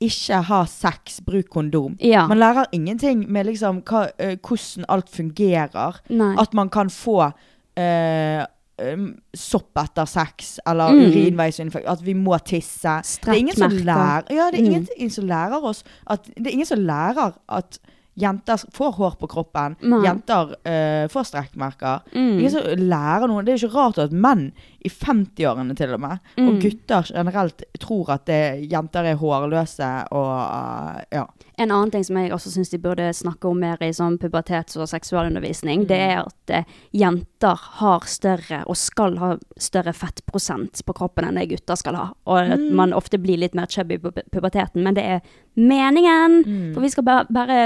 [0.00, 1.96] ikke ha sex, bruk kondom.
[2.00, 2.26] Ja.
[2.28, 5.98] Man lærer ingenting med liksom hva, eh, hvordan alt fungerer.
[6.10, 6.34] Nei.
[6.38, 7.32] At man kan få
[7.76, 8.44] eh,
[8.78, 11.04] um, sopp etter sex, eller Mm.
[11.10, 11.92] urinveisinfeksjon.
[11.92, 13.00] At vi må tisse.
[13.24, 13.54] Det er ingen
[13.84, 14.86] lærer Ja, det er Mm.
[14.96, 17.78] ingen som lærer oss at Det er ingen som lærer at
[18.18, 19.74] jenter får hår på kroppen.
[19.80, 20.02] Nei.
[20.04, 22.02] Jenter uh, får strekkmerker.
[22.14, 22.38] Mm.
[22.40, 23.42] Ingen som lærer noe.
[23.42, 24.52] Det er ikke rart at menn
[24.84, 26.48] i 50-årene til og med, Mm.
[26.48, 31.24] og gutter generelt, tror at det, jenter er hårløse og uh, ja.
[31.62, 34.76] En annen ting som jeg også syns de burde snakke om mer i sånn pubertets-
[34.80, 36.64] og seksualundervisning, det er at eh,
[36.96, 42.06] jenter har større, og skal ha større fettprosent på kroppen enn det gutter skal ha.
[42.26, 45.20] Og at man ofte blir litt mer chubby på pu- puberteten, men det er
[45.60, 46.40] meningen.
[46.74, 47.60] For vi skal bare, bare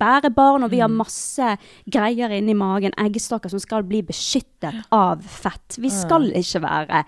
[0.00, 1.56] bære barn, og vi har masse
[1.90, 5.78] greier inni magen, eggstokker som skal bli beskyttet av fett.
[5.80, 7.04] Vi skal ikke være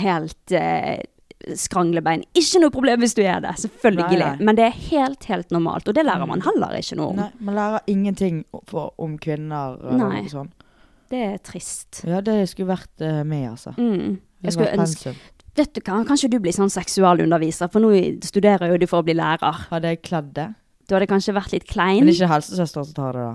[0.00, 1.02] helt eh,
[1.58, 2.22] skranglebein.
[2.38, 4.18] Ikke noe problem hvis du er det, selvfølgelig.
[4.18, 4.46] Nei, nei.
[4.48, 7.20] Men det er helt, helt normalt, og det lærer man heller ikke noe om.
[7.22, 9.78] Nei, man lærer ingenting for, om kvinner.
[9.82, 10.22] eller Nei.
[10.22, 10.66] noe sånt.
[11.12, 12.02] Det er trist.
[12.08, 13.74] Ja, det skulle vært uh, med, altså.
[13.76, 14.18] Mm.
[14.42, 15.12] Jeg skulle ønske.
[15.58, 17.90] Vet du hva, kanskje du blir sånn seksualunderviser, for nå
[18.24, 19.66] studerer jo du for å bli lærer.
[19.68, 20.48] Hadde jeg kledd det?
[20.88, 22.00] Du hadde kanskje vært litt klein?
[22.00, 23.34] Men det er ikke helsesøster som tar det, da?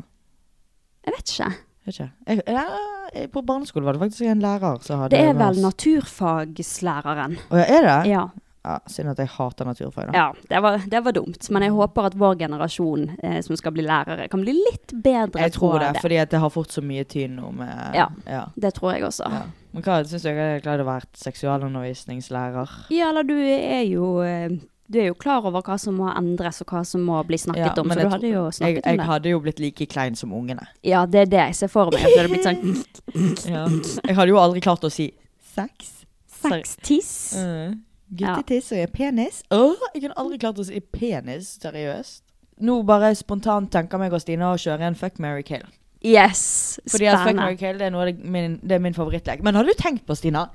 [1.07, 1.51] Jeg vet ikke.
[1.53, 2.09] Jeg Vet ikke.
[2.27, 2.96] Jeg, jeg-
[3.33, 7.37] på barneskolen var det faktisk en lærer som hadde Det er vel naturfagslæreren.
[7.51, 8.01] Å ja, er det?
[8.11, 8.25] Ja.
[8.67, 10.17] Ja, Synd at jeg hater naturfag, da.
[10.17, 11.45] ja det, var, det var dumt.
[11.55, 15.39] Men jeg håper at vår generasjon eh, som skal bli lærere, kan bli litt bedre
[15.45, 16.01] Jeg tror på det, det.
[16.03, 18.09] fordi det har fått så mye tynn nå med Ja.
[18.27, 18.41] ja.
[18.59, 19.29] Det tror jeg også.
[19.31, 19.45] ja.
[19.71, 22.69] Men hva syns du jeg glad i å være seksualundervisningslærer?
[22.91, 24.49] Ja, eller du er jo eh,
[24.87, 27.65] Du er jo klar over hva som må endres, og hva som må bli snakket
[27.65, 27.89] Ja, om.
[27.91, 29.07] Så jeg du hadde jo snakket jeg om det.
[29.09, 30.67] hadde jo blitt like klein som ungene.
[30.87, 32.05] Ja, det er det jeg ser for meg.
[32.07, 33.65] Det hadde sånn Ja.
[34.07, 35.09] Jeg hadde jo aldri klart å si
[35.55, 36.05] sex.
[36.37, 37.11] Sex-tiss.
[37.35, 37.81] Mm.
[38.17, 39.41] Guttetiss og penis.
[39.51, 42.23] Åh, jeg kunne aldri klart å si penis, seriøst.
[42.63, 45.65] Nå bare spontant tenker meg og Stina å kjøre en fuck, Mary kill.
[46.05, 46.79] Yes.
[46.87, 49.43] Fordi at fuck, Mary kill det er, noe det, min, det er min favorittlek.
[49.45, 50.47] Men har du tenkt på, Stina,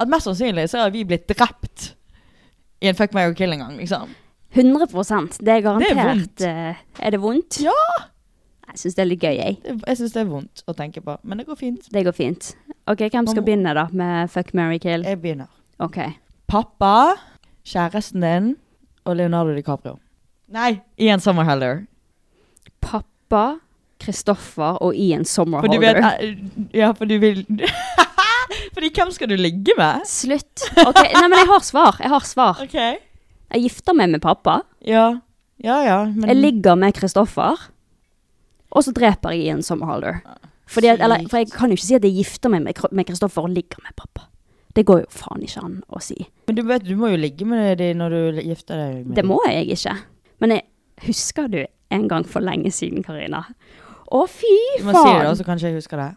[0.00, 1.92] at mest sannsynlig så har vi blitt drept
[2.82, 4.12] i en fuck, marry, kill en gang, liksom?
[4.56, 4.86] 100
[5.40, 6.36] Det er garantert.
[6.38, 7.60] Det er eh, er det vondt?
[7.64, 7.72] Ja!
[8.66, 9.58] Jeg syns det er litt gøy, jeg.
[9.62, 11.88] Det- Jeg syns det er vondt å tenke på, men det går fint.
[11.92, 12.54] Det går fint.
[12.86, 15.02] Ok, Hvem skal begynne da med fuck, marry, kill?
[15.04, 15.48] Jeg begynner.
[15.80, 15.96] Ok.
[16.48, 17.16] Pappa,
[17.64, 18.56] kjæresten din
[19.04, 19.98] og Leonardo DiCaprio.
[20.48, 21.86] Nei, Ian Summerheller.
[22.80, 23.58] Pappa,
[24.00, 26.36] Kristoffer og Ian For du vet eh,
[26.74, 27.46] Ja, for du vil
[28.76, 30.04] Fordi hvem skal du ligge med?
[30.08, 30.66] Slutt.
[30.84, 31.96] Ok, Nei, men jeg har svar.
[32.02, 32.58] Jeg har svar.
[32.60, 32.74] OK.
[32.76, 34.58] Jeg gifter meg med pappa.
[34.84, 35.06] Ja.
[35.64, 37.56] Ja ja, men Jeg ligger med Kristoffer.
[38.76, 40.18] og så dreper jeg Ian Sommerhalder.
[40.68, 43.54] Fordi eller, for jeg kan jo ikke si at jeg gifter meg med Kristoffer og
[43.54, 44.26] ligger med pappa.
[44.76, 46.18] Det går jo faen ikke an å si.
[46.50, 49.06] Men du vet, du må jo ligge med dem når du gifter deg.
[49.06, 49.94] med Det må jeg ikke.
[50.44, 50.66] Men jeg
[51.06, 51.62] husker du
[51.96, 53.46] en gang for lenge siden, Karina.
[54.12, 54.84] Å, fy faen!
[54.84, 56.10] Du må si det, da, så kanskje jeg husker det.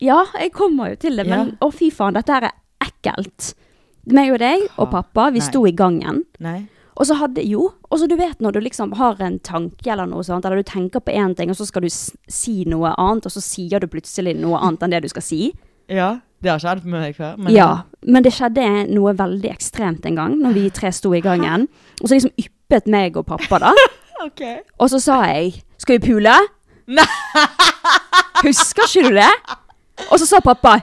[0.00, 3.52] Ja, jeg kommer jo til det, men å, fy faen, dette her er ekkelt.
[4.10, 5.46] Meg og deg og pappa, vi Nei.
[5.46, 6.22] sto i gangen.
[6.40, 6.62] Nei.
[7.00, 10.06] Og så hadde jo Og så du vet når du liksom har en tanke eller
[10.06, 13.26] noe sånt, eller du tenker på én ting, og så skal du si noe annet,
[13.26, 15.40] og så sier du plutselig noe annet enn det du skal si.
[15.90, 17.34] Ja, det har skjedd med meg før.
[17.36, 17.70] Men ja.
[18.06, 21.66] Men det skjedde noe veldig ekstremt en gang, når vi tre sto i gangen.
[21.98, 23.74] Og så liksom yppet meg og pappa, da.
[24.20, 24.42] Ok.
[24.76, 26.36] Og så sa jeg 'Skal vi pule?'
[28.44, 29.32] Husker ikke du det?
[30.08, 30.80] Og så sa pappa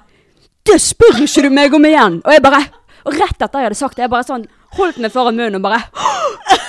[0.66, 2.22] 'Det spør ikke du meg om igjen'.
[2.26, 2.64] Og jeg bare
[3.08, 4.46] Og rett etter jeg hadde sagt det, jeg bare sånn
[4.78, 5.82] holdt meg foran munnen og bare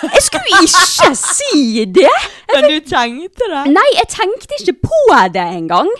[0.02, 2.12] Jeg skulle ikke si det!
[2.54, 3.64] Men du tenkte det?
[3.74, 5.90] Nei, jeg tenkte ikke på det engang.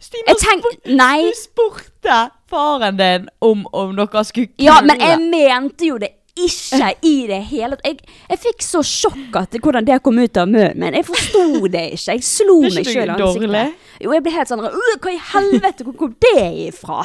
[0.00, 0.64] Stina, Jeg tenk...
[0.86, 1.22] Nei.
[1.24, 2.18] du spurte
[2.50, 4.66] faren din om, om dere skulle kule.
[4.66, 7.86] Ja, men jeg mente jo det ikke i det hele tatt.
[7.86, 10.96] Jeg, jeg fikk så sjokk at hvordan det kom ut av munnen min.
[10.96, 11.42] Jeg forsto
[11.72, 12.16] det ikke.
[12.16, 13.82] Jeg slo meg sjøl i ansiktet.
[14.02, 17.04] Jo, jeg ble helt sånn «Øh, Hva i helvete, hvor kom det ifra?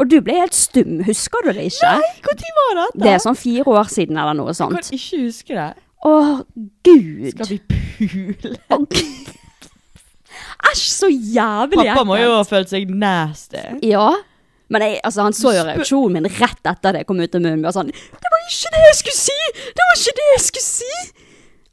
[0.00, 1.02] Og du ble helt stum.
[1.04, 1.90] Husker du det ikke?
[2.00, 2.86] Nei, når var det?
[3.02, 4.78] Det er sånn fire år siden eller noe sånt.
[4.78, 5.68] Jeg kan ikke huske det.
[6.02, 6.14] Å,
[6.86, 7.28] gud.
[7.34, 8.56] Skal vi pule?
[10.72, 13.60] Æsj, så jævlig Pappa må jo ha følt seg nasty.
[13.84, 14.08] Ja.
[14.72, 17.66] Men jeg, altså, han så jo reaksjonen min rett etter det kom ut av munnen.
[17.68, 19.40] og sånn, 'Det var ikke det jeg skulle si!
[19.76, 21.30] Det var ikke det jeg skulle si!'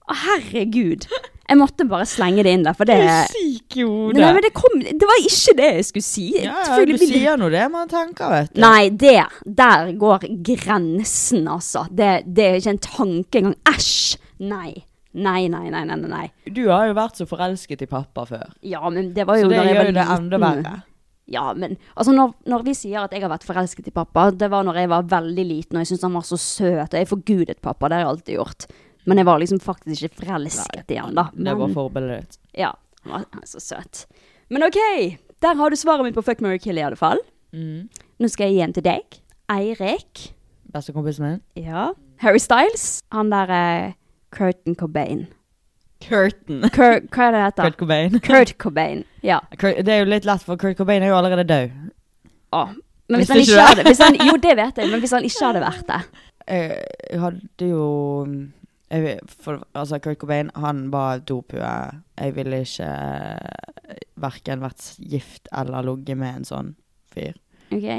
[0.10, 1.06] Å, herregud.
[1.50, 4.18] Jeg måtte bare slenge det inn der, for det Du er syk i hodet.
[4.22, 6.26] Nei, men det, kom, det var ikke det jeg skulle si.
[6.44, 8.62] Ja, ja, du sier nå det man tenker, vet du.
[8.62, 11.88] Nei, det Der går grensen, altså.
[11.90, 13.58] Det, det er ikke en tanke engang.
[13.70, 14.18] Æsj!
[14.40, 14.84] Nei.
[15.14, 16.28] Nei, nei, nei, nei, nei.
[16.46, 18.52] Du har jo vært så forelsket i pappa før.
[18.62, 20.18] Ja, men det var jo Så det jeg gjør var jo det liten.
[20.20, 20.76] enda verre.
[21.30, 24.48] Ja, men altså når, når vi sier at jeg har vært forelsket i pappa, det
[24.50, 27.10] var når jeg var veldig liten og jeg syntes han var så søt, og jeg
[27.12, 28.66] forgudet pappa, det har jeg alltid gjort.
[29.06, 31.28] Men jeg var liksom faktisk ikke forelsket i han da.
[31.34, 32.40] Det var Men- forbildet ditt.
[32.66, 32.72] Ja,
[33.06, 34.06] han var så søt.
[34.50, 34.80] Men ok,
[35.46, 37.22] der har du svaret mitt på Fuck, Mary Kill i alle fall.
[37.54, 37.88] Mm.
[38.20, 39.20] Nå skal jeg gi en til deg.
[39.50, 40.34] Eirik.
[40.74, 41.42] Bestekompisen min.
[41.58, 41.92] Ja.
[42.22, 43.02] Harry Styles.
[43.16, 43.94] Han der eh,
[44.36, 45.28] Curtin Cobain.
[46.06, 46.62] Curtin.
[46.74, 47.64] Cur hva er det heter?
[47.64, 48.20] Kurt Cobain.
[48.28, 49.04] Kurt Cobain.
[49.26, 49.40] Ja.
[49.58, 51.74] Kurt, det er jo litt lett, for Kurt Cobain er jo allerede død.
[52.56, 52.64] Å.
[53.10, 55.48] Men hvis han ikke hadde hvis han, Jo, det vet jeg, men hvis han ikke
[55.48, 56.00] hadde vært det
[56.46, 56.76] Jeg,
[57.10, 57.88] jeg hadde jo
[58.90, 61.74] jeg, for, Altså, Kurt Cobain, han var dophue.
[62.20, 66.72] Jeg ville ikke eh, verken vært gift eller ligget med en sånn
[67.14, 67.38] fyr.
[67.74, 67.90] Ok?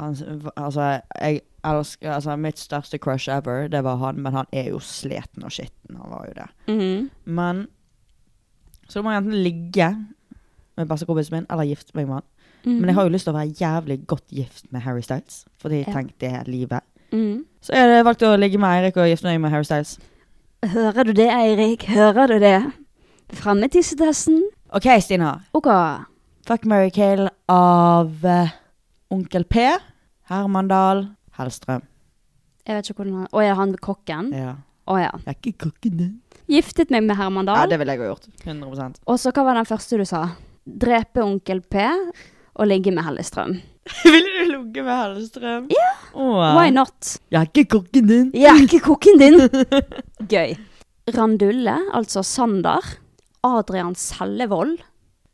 [0.00, 0.16] Han,
[0.56, 0.88] altså,
[1.20, 5.44] jeg elsker Altså, mitt største crush ever, det var han, men han er jo sliten
[5.44, 5.96] og skitten.
[6.00, 6.48] Han var jo det.
[6.74, 7.10] Mhm.
[7.26, 7.66] Men
[8.88, 9.90] Så da må jeg enten ligge
[10.76, 12.22] med bestekompisen min, eller gifte meg med han.
[12.64, 15.76] Men jeg har jo lyst til å være jævlig godt gift med Harry Styles, fordi
[15.84, 15.92] jeg Ja.
[15.92, 16.80] tenkte det er livet.
[17.12, 17.44] Mhm.
[17.62, 19.98] Så jeg valgte å ligge med Eirik og gifte meg med Harry Styles.
[20.64, 21.84] Hører du det, Eirik?
[21.88, 22.72] Hører du det?
[23.32, 24.42] Fremme tissetesten.
[24.72, 25.40] OK, Stina.
[25.54, 25.66] Ok.
[26.46, 28.48] Fuck Mary Kale av uh,
[29.10, 29.68] Onkel P,
[30.28, 31.08] Herman Dahl,
[31.40, 31.86] Hellstrøm.
[32.68, 34.30] Jeg vet ikke hvordan han Å ja, han kokken?
[34.36, 34.52] Ja.
[34.90, 35.10] Å ja.
[35.24, 36.14] Jeg er ikke kokken din.
[36.50, 37.62] Giftet meg med Herman Dahl.
[37.62, 38.28] Ja, det ville jeg ha gjort.
[38.44, 40.22] 100% Og så hva var den første du sa?
[40.66, 41.84] Drepe onkel P
[42.60, 43.54] og ligge med Hellestrøm.
[44.04, 45.68] Ville du ligge med Hellstrøm?
[45.72, 45.90] Ja.
[46.14, 46.42] Åh.
[46.58, 47.14] Why not?
[47.32, 48.28] Jeg er ikke kokken din.
[48.36, 49.38] Jeg er ikke kokken din!
[50.34, 50.56] Gøy.
[51.16, 52.84] Randulle, altså Sander,
[53.46, 54.76] Adrian Sellevold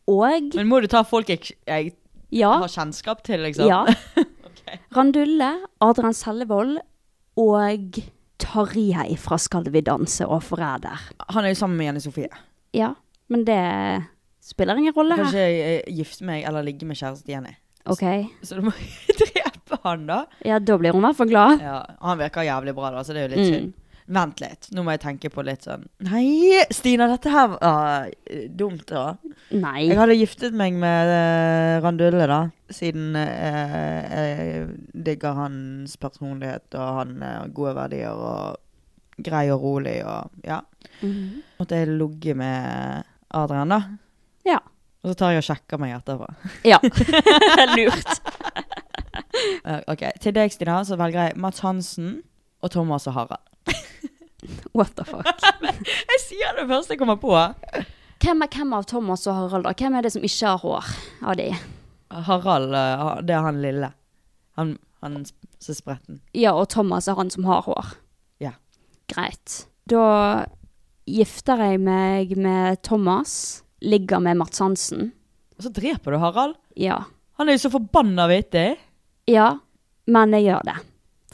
[0.06, 1.92] og Men må du ta folk jeg, jeg
[2.30, 2.52] Ja.
[2.62, 3.66] har kjennskap til, liksom?
[3.66, 3.82] Ja.
[4.96, 5.50] Randulle,
[5.80, 6.78] Adrian Sellevold
[7.40, 7.98] og
[8.42, 11.00] Tarjei fra Skal vi danse og Forræder.
[11.32, 12.28] Han er jo sammen med Jenny Sofie.
[12.76, 12.92] Ja,
[13.32, 13.60] men det
[14.44, 15.32] spiller ingen rolle her.
[15.32, 17.54] jeg, eh, gifte meg eller ligge med kjæresten Jenny.
[17.86, 18.02] Ok.
[18.42, 18.72] Så du må
[19.20, 20.20] drepe han, da.
[20.44, 21.60] Ja, da blir hun i hvert fall glad.
[21.62, 23.54] Ja, Han virker jævlig bra, da, så det er jo litt Mm.
[23.54, 23.72] synd.
[24.06, 28.44] Vent litt, nå må jeg tenke på litt sånn Nei, Stina, dette her var eh,
[28.46, 29.16] dumt, da.
[29.50, 29.88] Nei.
[29.88, 32.38] Jeg hadde giftet meg med uh, Randulle, da.
[32.70, 34.68] Siden uh, jeg
[35.06, 38.62] digger hans personlighet, og han har gode verdier og
[39.26, 40.60] grei og rolig og ja.
[41.00, 41.42] Mhm.
[41.58, 43.04] Måtte jeg ligge med
[43.34, 43.80] Adrian, da.
[44.46, 44.60] Ja.
[45.02, 46.28] Og så tar jeg og sjekker meg etterpå.
[46.66, 46.78] Ja.
[47.76, 48.22] Lurt.
[49.66, 52.20] Eh, ok, Til deg, Stina, så velger jeg Mats Hansen
[52.62, 53.42] og Thomas og Harald.
[54.76, 55.26] What the fuck.
[56.12, 57.32] Jeg sier det første jeg kommer på.
[58.22, 59.74] Hvem, er, hvem av Thomas og Harald, da?
[59.76, 60.90] Hvem er det som ikke har hår
[61.26, 61.48] av de?
[62.26, 63.90] Harald, eh, det er han lille.
[64.56, 66.20] Han, han som er spretten.
[66.36, 67.92] Ja, og Thomas er han som har hår.
[68.42, 68.54] Ja.
[69.12, 69.66] Greit.
[69.90, 70.46] Da
[71.06, 75.12] gifter jeg meg med Thomas, ligger med Mats Hansen.
[75.56, 76.56] Og så dreper du Harald.
[76.76, 77.02] Ja.
[77.38, 78.68] Han er jo så forbanna vittig.
[79.30, 79.52] Ja,
[80.08, 80.76] men jeg gjør det.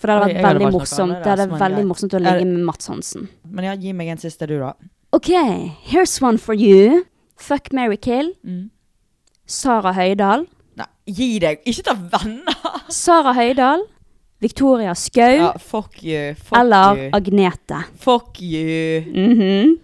[0.02, 1.14] For det hadde vært veldig morsomt.
[1.22, 3.28] Det hadde vært veldig morsomt å ligge med Mats Hansen.
[3.46, 4.72] Men ja, gi meg en siste, du, da.
[5.14, 5.30] OK,
[5.92, 7.04] here's one for you.
[7.38, 8.32] Fuck, marry, kill.
[8.42, 8.64] Mm.
[9.46, 10.46] Sara Høydahl.
[10.80, 11.60] Nei, gi deg.
[11.68, 12.80] Ikke ta venner!
[12.90, 13.84] Sara Høydahl.
[14.42, 15.36] Victoria Skau.
[15.38, 16.32] Ja, fuck you.
[16.34, 17.10] Fuck eller you.
[17.14, 17.84] Agnete.
[18.02, 19.04] Fuck you.
[19.14, 19.76] Mhm.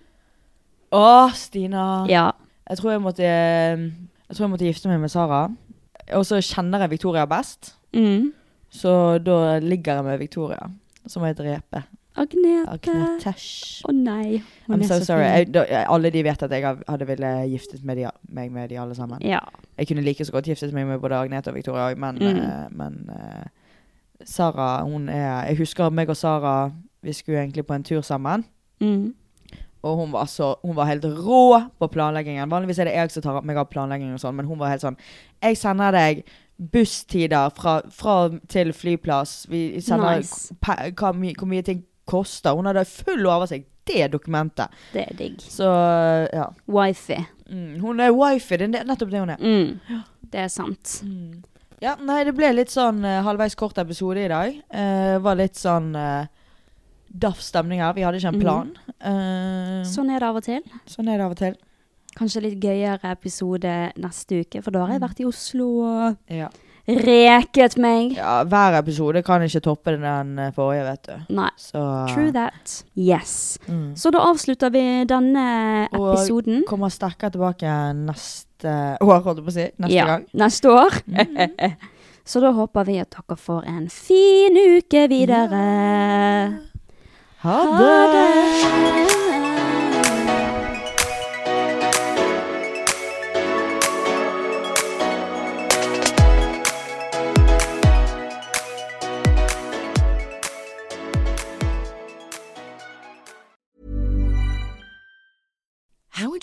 [0.98, 1.84] Å, Stina.
[2.10, 2.30] Ja.
[2.68, 5.44] Jeg tror jeg måtte Jeg tror jeg måtte gifte meg med Sara.
[6.16, 7.74] Og så kjenner jeg Victoria best.
[7.94, 8.32] Mm.
[8.70, 10.68] Så da ligger jeg med Victoria.
[11.06, 11.82] Så må jeg drepe.
[12.18, 12.72] Agnete.
[12.74, 13.84] Agnetesh.
[13.86, 14.40] Å nei.
[14.68, 15.22] I'm so sorry.
[15.24, 18.78] Jeg, da, alle de vet at jeg hadde ville giftet med de, meg med de
[18.82, 19.22] alle sammen.
[19.22, 19.38] Ja.
[19.78, 22.40] Jeg kunne like så godt giftet meg med både Agnete og Victoria òg, men, Mm.
[22.42, 23.46] uh, men uh,
[24.24, 26.70] Sara, hun er Jeg husker meg og Sara
[27.02, 28.44] Vi skulle egentlig på en tur sammen.
[28.80, 29.14] Mm.
[29.82, 32.50] Og hun var, så, hun var helt rå på planleggingen.
[32.50, 34.82] Vanligvis er det jeg som tar meg av planleggingen, og sånn, men hun var helt
[34.82, 34.96] sånn
[35.42, 36.24] Jeg sender deg
[36.58, 38.14] busstider fra, fra
[38.50, 39.46] til flyplass.
[39.50, 40.54] Vi sender Nice.
[40.64, 42.54] hva, my, hvor mye ting koster.
[42.56, 43.68] Hun hadde full oversikt.
[43.88, 44.68] Det dokumentet.
[44.92, 45.38] Det er digg.
[45.40, 45.64] Så
[46.34, 46.48] ja.
[46.68, 47.16] Wifi.
[47.48, 48.58] Mm, hun er wifi.
[48.60, 49.38] Det er nettopp det hun er.
[49.40, 50.02] Mm.
[50.28, 50.98] Det er sant.
[51.80, 54.58] Ja, nei, det ble litt sånn uh, halvveis kort episode i dag.
[54.74, 56.26] Uh, var litt sånn uh,
[57.08, 57.94] daff stemning her.
[57.96, 58.44] Vi hadde ikke en Mhm.
[58.44, 58.74] plan.
[59.00, 60.60] Uh, Sånn er det av og til.
[60.86, 61.56] sånn er det av og til.
[62.18, 66.48] Kanskje litt gøyere episode neste uke, for da har jeg vært i Oslo og Ja.
[66.88, 68.14] reket meg.
[68.16, 71.34] ja, hver episode kan ikke toppe den eh, forrige, vet du.
[71.36, 71.50] Nei.
[71.60, 71.82] Så
[72.14, 72.82] True that.
[72.96, 73.58] Yes.
[73.68, 73.92] Mm.
[73.94, 76.64] Så da avslutter vi denne Og episoden.
[76.66, 79.68] kommer sterkere tilbake neste år, holdt jeg på å si.
[79.78, 80.26] Neste ja, gang.
[80.34, 80.98] Neste år.
[82.28, 85.62] Så da håper vi at dere får en fin uke videre.
[87.40, 87.56] Ha
[88.12, 88.26] det!
[88.58, 89.17] Ha would